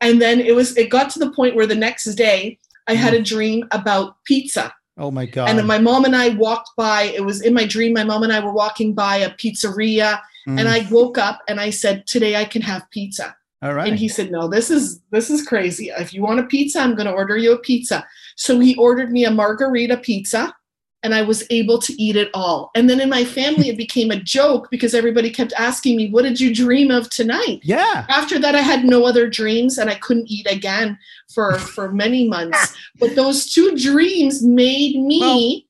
[0.00, 3.14] And then it was it got to the point where the next day I had
[3.14, 3.26] a mm.
[3.26, 4.72] dream about pizza.
[4.98, 5.48] Oh my god!
[5.48, 8.32] And my mom and I walked by, it was in my dream, my mom and
[8.32, 10.58] I were walking by a pizzeria, Mm.
[10.60, 13.34] and I woke up and I said, Today I can have pizza.
[13.62, 13.88] all right.
[13.88, 15.90] And he said, No, this is this is crazy.
[15.98, 18.06] If you want a pizza, I'm gonna order you a pizza.
[18.36, 20.54] So he ordered me a margarita pizza
[21.02, 22.70] and I was able to eat it all.
[22.74, 26.22] And then in my family, it became a joke because everybody kept asking me, What
[26.24, 27.60] did you dream of tonight?
[27.62, 28.04] yeah.
[28.08, 30.98] after that i had no other dreams and i couldn't eat again
[31.34, 35.66] for for many months but those two dreams made me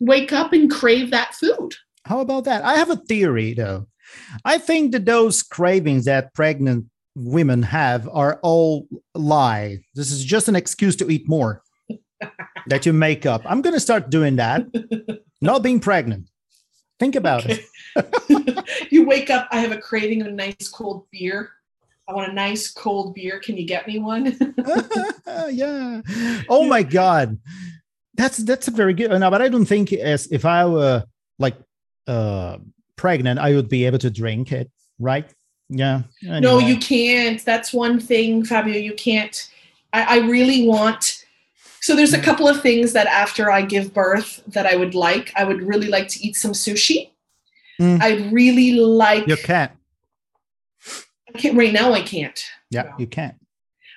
[0.00, 1.72] wake up and crave that food
[2.04, 2.62] How about that?
[2.64, 3.86] I have a theory though.
[4.44, 9.78] I think that those cravings that pregnant women have are all lie.
[9.94, 11.62] This is just an excuse to eat more
[12.66, 13.42] that you make up.
[13.44, 14.66] I'm going to start doing that.
[15.40, 16.28] Not being pregnant.
[16.98, 17.60] Think about it.
[18.90, 21.50] you wake up i have a craving of a nice cold beer
[22.08, 24.36] i want a nice cold beer can you get me one
[25.50, 26.00] yeah.
[26.48, 27.38] Oh my god.
[28.14, 29.10] That's that's a very good.
[29.10, 31.04] No, but I don't think as if I were
[31.38, 31.56] like
[32.06, 32.58] uh
[32.96, 35.32] pregnant, I would be able to drink it, right?
[35.68, 36.02] Yeah.
[36.22, 39.50] no you can't that's one thing fabio you can't
[39.92, 41.24] I, I really want
[41.80, 45.32] so there's a couple of things that after i give birth that i would like
[45.34, 47.10] i would really like to eat some sushi
[47.80, 48.00] Mm.
[48.00, 49.72] i'd really like you can't.
[51.28, 52.40] I can't, right now i can't
[52.70, 52.94] Yeah, No.
[52.98, 53.34] you can't.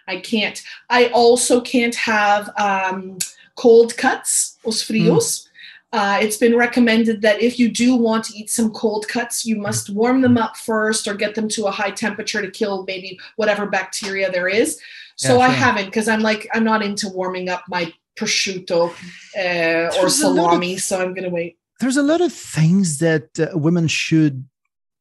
[0.07, 3.19] i can't i also can't have um,
[3.55, 5.48] cold cuts os frios
[5.91, 9.55] uh, it's been recommended that if you do want to eat some cold cuts, you
[9.57, 13.19] must warm them up first or get them to a high temperature to kill maybe
[13.37, 14.79] whatever bacteria there is.
[15.15, 18.91] So Yeah, I haven't because I'm like I'm not into warming up my prosciutto
[19.37, 20.77] uh, or lot of- salami.
[20.77, 21.57] So I'm gonna wait.
[21.79, 24.45] there's a lot of things that uh, women should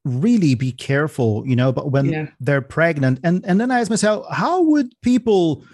[0.05, 2.29] really be careful you know but when Yeah.
[2.41, 5.65] they're pregnant and and then i ask myself how would people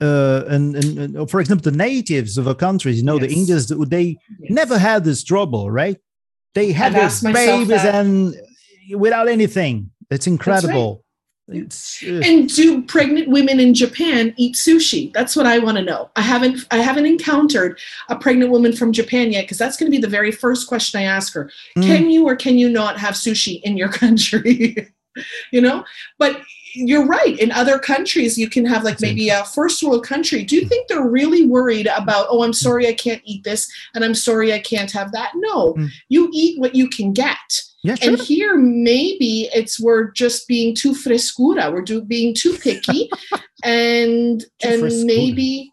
[0.00, 3.66] uh and, and, and for example the natives of a country you know the indians
[3.88, 4.50] they Yes.
[4.50, 5.98] never had this trouble right
[6.54, 8.34] they had their babies and
[8.96, 11.04] without anything it's incredible
[11.50, 15.10] it's uh, And do pregnant women in Japan eat sushi?
[15.14, 16.10] That's what I want to know.
[16.14, 17.80] I haven't I haven't encountered
[18.10, 21.00] a pregnant woman from Japan yet because that's going to be the very first question
[21.00, 21.50] I ask her.
[21.74, 24.92] mm, Can you or can you not have sushi in your country?
[25.50, 25.84] you know,
[26.18, 26.42] but
[26.86, 27.38] you're right.
[27.38, 30.44] In other countries, you can have like maybe a first world country.
[30.44, 32.26] Do you think they're really worried about?
[32.30, 35.32] Oh, I'm sorry, I can't eat this, and I'm sorry, I can't have that.
[35.34, 35.88] No, Mm.
[36.08, 37.36] you eat what you can get.
[37.82, 38.10] yeah sure.
[38.12, 41.72] And here, maybe it's we're just being too frescura.
[41.72, 43.10] We're do, being too picky,
[43.64, 45.06] and Too and frescura.
[45.06, 45.72] maybe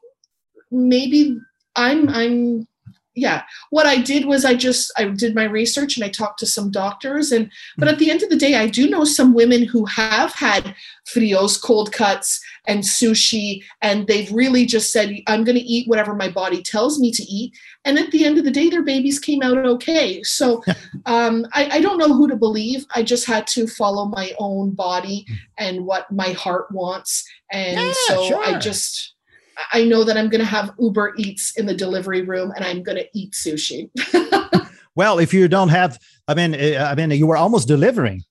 [0.72, 1.38] maybe
[1.76, 2.68] I'm I'm
[3.16, 3.43] yeah.
[3.70, 6.70] What I did was I just I did my research and I talked to some
[6.70, 9.86] doctors and but at the end of the day, I do know some women who
[9.86, 15.63] have had frios, cold cuts, and sushi, and they've really just said, I'm going to
[15.63, 17.55] eat whatever my body tells me to eat.
[17.86, 20.24] And at the end of the day, their babies came out okay.
[20.24, 20.63] So
[21.05, 22.86] um, I, I don't know who to believe.
[22.95, 25.26] I just had to follow my own body
[25.57, 27.24] and what my heart wants.
[27.51, 29.14] And Yeah, so I just,
[29.72, 32.84] I know that I'm going to have Uber Eats in the delivery room and I'm
[32.84, 33.89] going to eat sushi.
[34.95, 35.99] well if you don't have
[36.30, 38.24] i mean uh, i mean you were almost delivering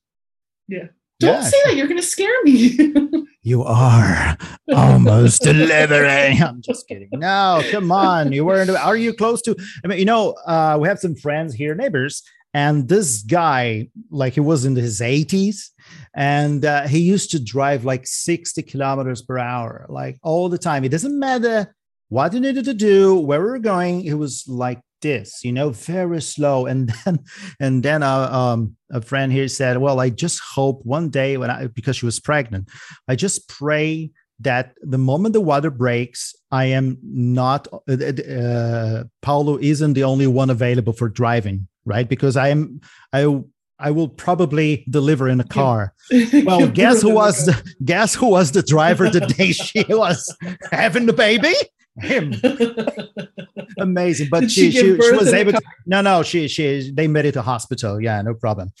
[0.67, 0.87] Yeah.
[1.19, 1.75] Yeah, Don't say that.
[1.77, 2.93] You're going to scare me.
[3.45, 4.35] You are
[4.73, 6.41] almost delivering.
[6.41, 7.09] I'm just kidding.
[7.13, 8.31] No, come on.
[8.31, 8.71] You weren't.
[8.71, 9.55] Are you close to?
[9.83, 12.23] I mean, you know, uh, we have some friends here, neighbors,
[12.55, 15.71] and this guy, like, he was in his 80s,
[16.15, 20.85] and uh, he used to drive like 60 kilometers per hour, like all the time.
[20.85, 21.75] It doesn't matter
[22.07, 24.05] what you needed to do, where we we're going.
[24.05, 26.65] It was like this, you know, very slow.
[26.65, 27.19] And then,
[27.59, 31.49] and then, uh, um, a friend here said, "Well, I just hope one day when
[31.49, 32.69] I, because she was pregnant."
[33.09, 39.57] I just pray that the moment the water breaks, I am not, uh, uh, Paulo
[39.57, 42.07] isn't the only one available for driving, right?
[42.07, 42.81] Because I am,
[43.13, 43.41] I
[43.77, 45.93] I will probably deliver in a car.
[46.45, 50.35] Well, guess who was the, guess who was the driver the day she was
[50.71, 51.53] having the baby?
[51.99, 52.33] Him.
[53.79, 55.51] Amazing, but she she she, she was able.
[55.53, 57.99] To, no, no, she she they made it to hospital.
[58.01, 58.71] Yeah, no problem.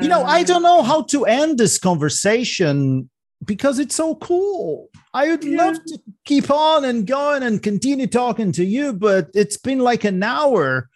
[0.00, 3.10] You know, I Uh, don't know how to end this conversation
[3.44, 4.88] because it's so cool.
[5.14, 5.64] I would Yeah.
[5.64, 10.04] love to keep on and going and continue talking to you, but it's been like
[10.04, 10.88] an hour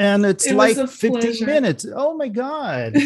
[0.00, 1.46] and it's It like 15 pleasure.
[1.46, 1.86] minutes.
[1.94, 2.94] Oh my God.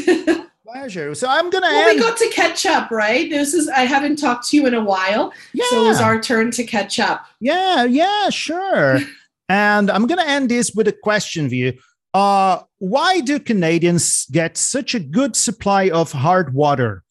[0.67, 1.15] Pleasure.
[1.15, 3.29] So I'm going to well, we got to catch up, right?
[3.29, 6.19] This is I haven't talked to you in a while, yeah, so it was our
[6.19, 7.27] turn to catch up.
[7.39, 8.99] yeah, yeah, sure.
[9.51, 11.75] and I'm going to end this with a question for you.
[12.15, 17.03] Uh, why do Canadians get such a good supply of hard water?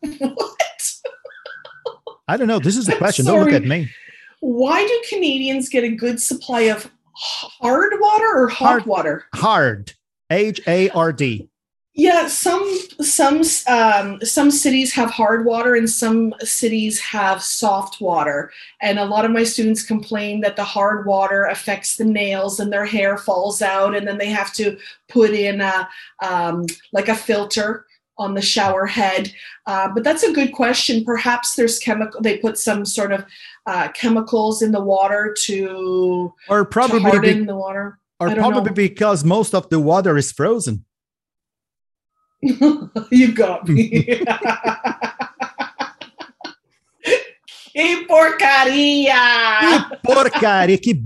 [0.18, 0.92] what?
[2.28, 2.60] I don't know.
[2.60, 3.26] This is the question.
[3.26, 3.90] Don't look at me.
[4.38, 6.88] Why do Canadians get a good supply of
[7.20, 9.24] hard water or hot Hard- water?
[9.34, 9.92] Hard.
[10.30, 11.48] H A R D.
[11.92, 12.62] Yeah, some
[13.02, 18.52] some um, some cities have hard water and some cities have soft water.
[18.80, 22.72] And a lot of my students complain that the hard water affects the nails and
[22.72, 25.88] their hair falls out, and then they have to put in a
[26.22, 27.84] um, like a filter
[28.20, 29.32] on the shower head.
[29.66, 31.04] Uh, but that's a good question.
[31.04, 32.20] Perhaps there's chemical.
[32.20, 33.24] They put some sort of
[33.66, 37.98] uh, chemicals in the water to, Or to probably harden be, the water.
[38.20, 38.74] or probably know.
[38.74, 40.84] because most of the water is frozen.
[42.42, 44.22] you got me.
[47.72, 49.14] que porcaria!
[49.90, 51.02] Que porcaria, que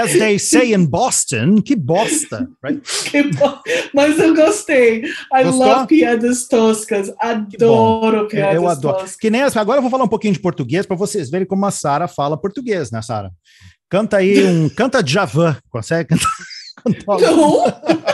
[0.00, 2.80] as they say in Boston, que bosta, right?
[3.10, 3.60] Que bo-
[3.94, 5.04] Mas eu gostei.
[5.32, 5.66] I Gostou?
[5.66, 7.12] love piadas toscas.
[7.20, 8.94] Adoro piadas Eu adoro.
[8.98, 9.16] toscas.
[9.16, 11.64] Que nem as- agora eu vou falar um pouquinho de português para vocês verem como
[11.66, 13.30] a Sara fala português, né, Sara?
[13.90, 16.30] Canta aí um canta Djavan, consegue cantar-
[16.84, 17.64] Não,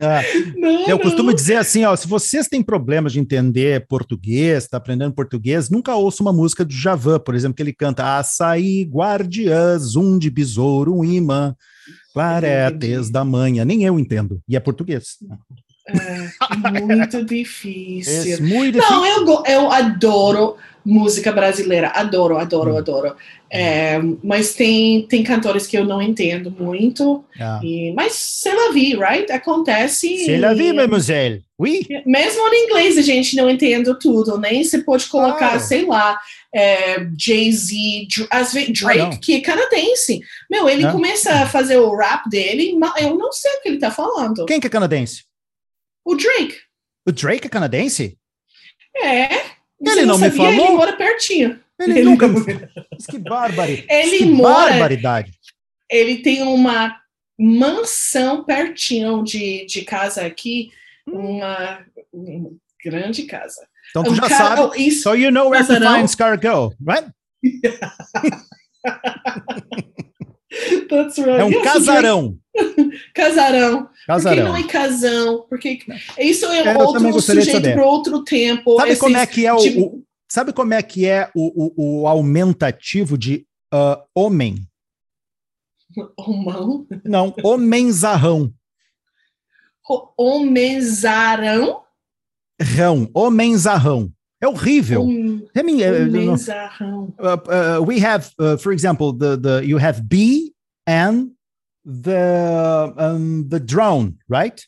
[0.00, 0.20] Ah,
[0.56, 1.34] não, Eu costumo não.
[1.34, 6.22] dizer assim, ó, se vocês têm problemas de entender português, está aprendendo português, nunca ouça
[6.22, 11.04] uma música do Javan, por exemplo, que ele canta Açaí, guardiãs, um de besouro, um
[11.04, 11.54] imã,
[12.12, 13.64] claretes da manhã.
[13.64, 15.16] Nem eu entendo, e é português.
[15.88, 18.34] É muito difícil.
[18.34, 18.94] É muito difícil.
[18.96, 21.88] Não, eu, eu adoro música brasileira.
[21.94, 22.78] Adoro, adoro, Hum.
[22.78, 23.16] adoro.
[23.48, 27.24] É, mas tem, tem cantores que eu não entendo muito.
[27.40, 27.60] Ah.
[27.62, 29.30] E, mas sei lá, vi, right?
[29.30, 30.24] Acontece.
[30.26, 31.42] C'est la vie, mademoiselle.
[31.58, 31.86] Oui.
[32.04, 35.60] Mesmo no inglês a gente não entende tudo, nem você pode colocar, Claro.
[35.60, 36.18] sei lá,
[36.54, 37.74] é, Jay-Z,
[38.30, 39.16] às vezes Drake, Ah, não.
[39.16, 40.20] que é canadense.
[40.50, 40.92] Meu, ele Né?
[40.92, 44.44] começa a fazer o rap dele, mas eu não sei o que ele tá falando.
[44.44, 45.22] Quem que é canadense?
[46.06, 46.54] O Drake.
[47.06, 48.16] O Drake é canadense?
[48.96, 49.28] É.
[49.84, 50.36] Ele não me sabia?
[50.36, 50.52] falou?
[50.68, 51.60] Ele mora pertinho.
[51.78, 52.68] Ele, nunca me falou.
[52.92, 53.84] Mas Que barbari.
[53.90, 55.32] Ele que mora- barbaridade.
[55.90, 56.96] Ele tem uma
[57.38, 60.70] mansão pertinho de, de casa aqui,
[61.06, 62.50] uma, uma
[62.82, 63.66] grande casa.
[63.90, 64.60] Então tu Um já cara- sabe.
[64.62, 67.08] oh, isso, So you know where to find Scargo, right?
[70.88, 71.40] that's right.
[71.40, 72.38] É um Yes, o Drake- casarão.
[73.14, 73.82] Casarão.
[73.82, 74.44] Por que Casarão.
[74.48, 75.46] não é casão?
[75.48, 75.78] Porque
[76.18, 78.76] isso é É, eu outro sujeito para outro tempo.
[78.76, 81.72] Sabe como é Esses- que é o, tipo- o- sabe como é que é o,
[81.76, 84.56] o, o aumentativo de ah, homem?
[86.18, 86.86] Romão?
[87.04, 88.52] Não, homenzarrão.
[90.16, 91.82] Homenzarão?
[92.60, 94.10] Rão, homenzarrão.
[94.42, 95.02] É horrível.
[95.02, 96.38] Hom- I mean, uh,
[97.18, 100.52] uh, uh, we have, uh, for example, the the you have bee
[100.86, 101.30] and
[101.84, 104.60] the um, the drone, right?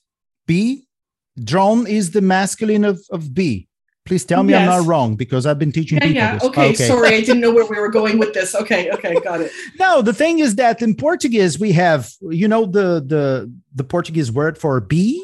[0.47, 0.87] bee,
[1.45, 3.69] drone is the masculine of, of bee.
[4.07, 6.33] Please tell me I'm not wrong because I've been teaching Yeah, people yeah.
[6.33, 6.45] this.
[6.45, 8.55] Okay, sorry, I didn't know where we were going with this.
[8.55, 9.53] Okay, okay, got it.
[9.79, 14.33] No, the thing is that in Portuguese we have, you know, the the the Portuguese
[14.33, 15.23] word for bee,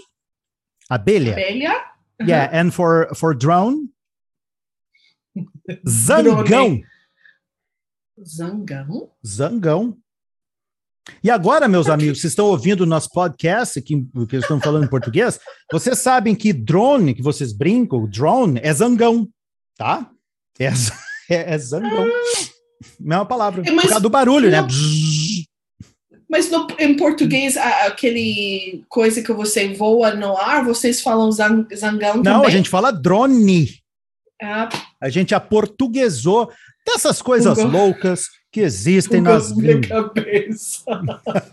[0.92, 1.34] abelha.
[1.34, 1.74] Abelha?
[2.20, 3.88] Yeah, and for for drone,
[5.88, 6.44] zangão,
[8.26, 9.10] Zangão?
[9.26, 9.96] zangão.
[11.22, 14.88] E agora, meus amigos, vocês estão ouvindo o nosso podcast que eles estão falando em
[14.90, 15.38] português.
[15.70, 19.28] Vocês sabem que drone, que vocês brincam, drone é zangão,
[19.76, 20.10] tá?
[20.58, 20.66] É,
[21.28, 22.06] é, é zangão.
[22.98, 23.62] Mesma palavra.
[23.66, 24.60] É, mas- Por causa do barulho, né?
[24.60, 25.44] não- Bzzz.
[26.30, 32.16] Mas no- em português, aquele coisa que você voa no ar, vocês falam zang, zangão
[32.16, 32.46] Não, também?
[32.46, 33.68] a gente fala drone.
[34.42, 34.68] Ah,
[35.04, 36.50] A gente aportuguesou
[36.86, 37.70] dessas coisas Bugou.
[37.70, 40.82] loucas que existem bugou nas minha cabeça.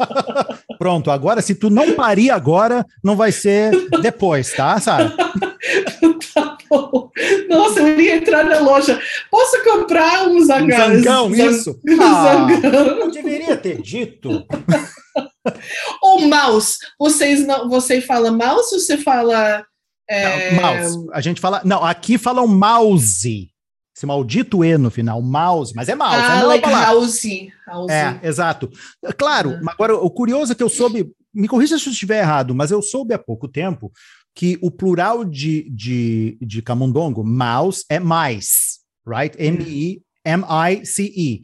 [0.80, 3.72] Pronto, agora se tu não parir agora, não vai ser
[4.02, 5.12] depois, tá, Sara?
[6.34, 7.10] tá bom.
[7.50, 8.98] Nossa, eu iria entrar na loja.
[9.30, 10.78] Posso comprar um Um zangão?
[10.78, 11.80] zangão, Zang- isso?
[12.02, 12.72] Ah, Zangão.
[13.00, 14.46] eu deveria ter dito.
[16.02, 16.78] Uma mouse.
[17.00, 19.66] Vocês não, você fala mouse ou você fala
[20.12, 20.52] é...
[20.54, 21.08] Mouse.
[21.14, 23.50] A gente fala, não, aqui falam mouse.
[23.96, 26.16] Esse maldito E no final, mouse, mas é mouse.
[26.16, 27.26] Ah, é like house.
[27.90, 28.72] É, exato.
[29.18, 29.72] Claro, Ah.
[29.74, 32.82] agora o curioso é que eu soube, me corrija se eu estiver errado, mas eu
[32.82, 33.92] soube há pouco tempo
[34.34, 39.36] que o plural de, de, de camundongo, mouse, é mais, right?
[40.26, 41.42] M-I-M-I-C-E.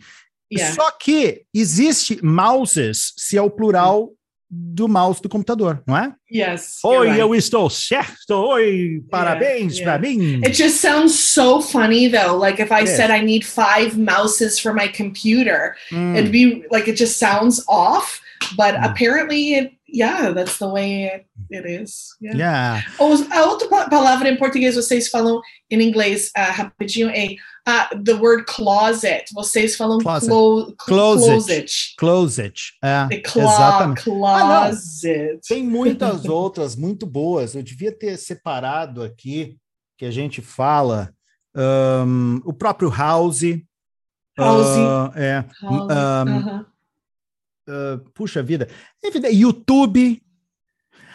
[0.52, 0.76] Yeah.
[0.76, 4.14] Só que existe mouses se é o plural
[4.50, 6.14] do mouse do computador, não é?
[6.32, 6.80] Yes.
[6.84, 7.20] Oi, right.
[7.20, 8.32] eu estou certo.
[8.32, 9.92] Oi, parabéns yeah.
[9.92, 10.42] para mim.
[10.44, 12.38] It just sounds so funny though.
[12.38, 12.92] Like if I is.
[12.96, 17.64] said I need five mouses for my computer, Hum, it'd be like it just sounds
[17.68, 18.22] off.
[18.56, 18.92] But Mm.
[18.92, 22.08] apparently, it, yeah, that's the way it, is.
[22.22, 22.38] Yeah.
[22.38, 22.86] yeah.
[23.00, 27.36] Ou a outra pa- palavra em português vocês falam em inglês ah, rapidinho é
[27.66, 29.26] ah, the word closet.
[29.34, 30.28] Vocês falam Closet.
[30.30, 31.28] clo- Closet.
[31.32, 31.72] closet.
[31.98, 32.62] Closet.
[32.84, 34.04] É, The clo- exatamente.
[34.04, 35.40] closet.
[35.48, 37.56] Tem muitas outras muito boas.
[37.56, 39.58] Eu devia ter separado aqui
[39.98, 41.12] que a gente fala.
[41.56, 43.42] ahn, o próprio House.
[44.38, 44.68] House.
[44.78, 45.46] ah, é.
[45.62, 45.84] House.
[45.86, 46.66] Um, Aham.
[47.68, 48.68] Ah, puxa vida.
[49.04, 50.22] Enfim, YouTube,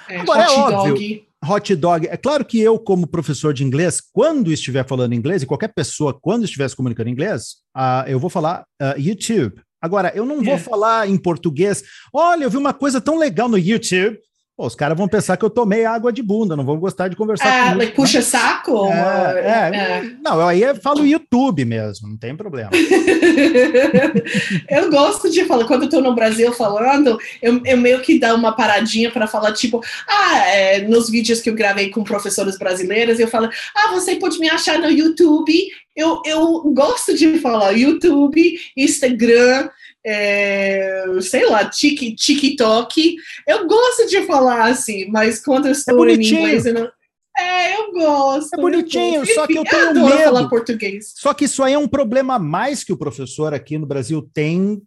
[0.08, 0.94] É, agora é hot óbvio.
[0.94, 1.26] dog.
[1.44, 2.06] hot dog.
[2.08, 6.12] É claro que eu, como professor de inglês, quando estiver falando inglês, e qualquer pessoa,
[6.18, 9.60] quando estiver se comunicando em inglês, ah, eu vou falar ah, YouTube.
[9.80, 10.62] Agora, eu não vou Yeah.
[10.64, 11.82] falar em português.
[12.14, 14.16] Olha, eu vi uma coisa tão legal no YouTube.
[14.54, 17.16] Pô, os caras vão pensar que eu tomei água de bunda, não vão gostar de
[17.16, 17.78] conversar Ah, comigo.
[17.78, 18.86] like puxa saco?
[18.88, 19.40] né?
[19.40, 20.02] É, é, É.
[20.22, 22.70] Não, aí eu falo YouTube mesmo, não tem problema.
[24.68, 28.34] eu gosto de falar, quando eu tô no Brasil falando, eu, eu meio que dá
[28.34, 33.18] uma paradinha para falar, tipo, ah, é, nos vídeos que eu gravei com professores brasileiras,
[33.18, 35.52] eu falo, ah, você pode me achar no YouTube.
[35.94, 39.68] Eu, eu gosto de falar YouTube, Instagram,
[40.04, 43.16] é, sei lá, Tiki- TikTok.
[43.46, 46.40] Eu gosto de falar assim, mas quando eu estou em bonitinho.
[46.40, 46.90] inglês, eu não.
[47.38, 48.54] É, eu gosto.
[48.54, 49.34] É bonitinho, eu gosto.
[49.34, 50.22] só que eu tenho adoro medo.
[50.24, 51.12] falar português.
[51.16, 54.28] Só que isso aí é um problema a mais que o professor aqui no Brasil
[54.34, 54.82] tem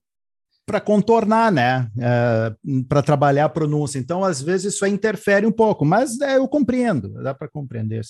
[0.68, 1.90] para contornar, né?
[2.90, 4.00] para trabalhar a pronúncia.
[4.00, 8.02] Então, às vezes, isso aí interfere um pouco, mas é, eu compreendo, dá para compreender.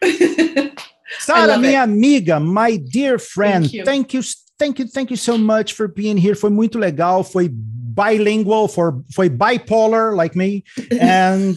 [1.20, 3.84] Sara, minha amiga, my dear friend, Thank you.
[3.84, 4.22] thank you,
[4.60, 6.34] thank you, thank you so much for being here.
[6.34, 10.62] Foi muito legal, foi bilingual, for, foi bipolar like me,
[11.00, 11.56] and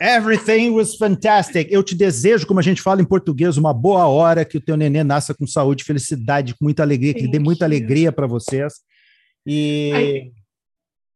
[0.00, 1.68] everything was fantastic.
[1.70, 4.76] Eu te desejo, como a gente fala em português, uma boa hora, que o teu
[4.76, 8.74] nenê nasça com saúde, felicidade, com muita alegria, que ele dê muita alegria para vocês.
[9.46, 10.30] E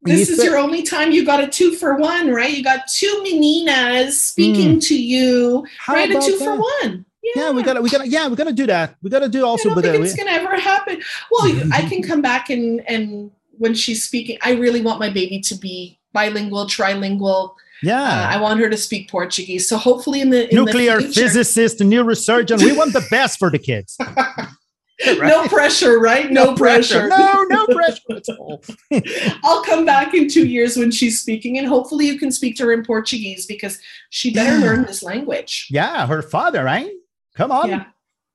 [0.05, 2.57] This Isso is your only time you got a two for one, right?
[2.57, 6.11] You got two meninas speaking to you, how right?
[6.11, 6.62] A two for that?
[6.82, 7.05] one.
[7.35, 8.97] Yeah, we gotta, we gotta, yeah, we're gonna do that.
[9.03, 11.03] We're gonna do also I don't but think uh, it's gonna ever happen.
[11.31, 15.41] Well, I can come back and and when she's speaking, I really want my baby
[15.41, 17.51] to be bilingual, trilingual.
[17.51, 18.29] Uh, yeah.
[18.31, 19.68] I want her to speak Portuguese.
[19.68, 22.62] So hopefully, in the in Nuclear the physicist, neurosurgeon.
[22.62, 23.99] We want the best for the kids.
[25.07, 26.31] no pressure, right?
[26.31, 27.09] No, pressure.
[27.09, 28.62] No, no pressure at all.
[29.45, 32.64] I'll come back in two years when she's speaking, and hopefully, you can speak to
[32.64, 33.79] her in Portuguese because
[34.11, 34.64] she better Yeah.
[34.64, 35.66] learn this language.
[35.70, 36.91] Yeah, her father, right?
[37.37, 37.68] Come on.
[37.70, 37.84] Yeah.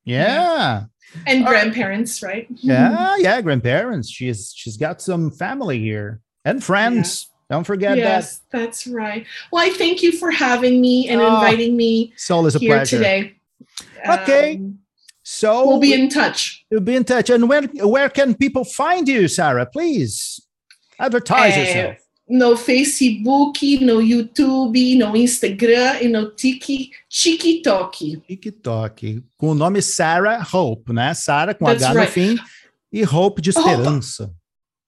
[0.05, 0.83] Yeah.
[1.27, 2.47] And All grandparents, right?
[2.51, 4.09] Yeah, yeah, grandparents.
[4.09, 7.27] She's she's got some family here and friends.
[7.49, 9.25] Don't forget yes, that's right.
[9.51, 12.13] Well, I thank you for having me and Oh, inviting me that.
[12.13, 12.97] It's always a here pleasure.
[12.97, 13.35] today.
[14.07, 14.55] Okay.
[14.55, 14.79] Um,
[15.23, 16.65] So we'll be in touch.
[16.71, 17.29] we'll be in touch.
[17.29, 19.65] And where where can people find you, Sarah?
[19.65, 20.39] Please
[20.97, 21.97] advertise Eh, yourself.
[22.31, 28.21] No Facebook, no YouTube, no Instagram e no Tiki TikTok.
[28.25, 29.21] TikTok.
[29.37, 31.13] Com o nome Sarah Hope, né?
[31.13, 32.11] Sarah com That's H no right.
[32.13, 32.37] fim
[32.91, 33.59] e Hope de Hope.
[33.59, 34.31] esperança.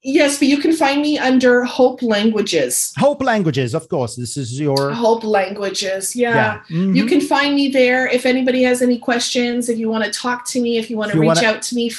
[0.06, 2.92] Yes, but you can find me under Hope Languages.
[2.98, 4.16] Hope Languages, of course.
[4.18, 6.14] This is your Hope Languages.
[6.14, 6.62] Yeah.
[6.70, 6.94] Mhm.
[6.96, 8.08] You can find me there.
[8.14, 11.12] If anybody has any questions, if you want to talk to me, if you want
[11.14, 11.90] to reach wanna- out to me,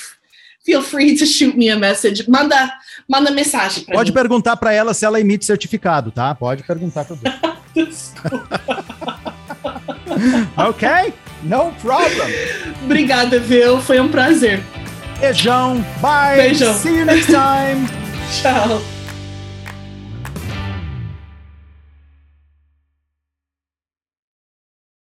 [0.65, 2.25] feel free to shoot me a message.
[2.29, 2.73] Manda,
[3.09, 4.15] manda mensagem para Pode mim.
[4.15, 6.35] perguntar para ela se ela emite certificado, tá?
[6.35, 7.17] Pode perguntar para
[7.75, 8.61] Desculpa.
[10.57, 10.89] Ok?
[11.43, 12.33] No problem.
[12.85, 13.81] Obrigada, viu?
[13.81, 14.62] Foi um prazer.
[15.21, 15.85] Beijão.
[16.01, 16.37] Bye.
[16.37, 16.75] Beijão.
[16.75, 17.87] See you next time.
[18.41, 18.94] Tchau.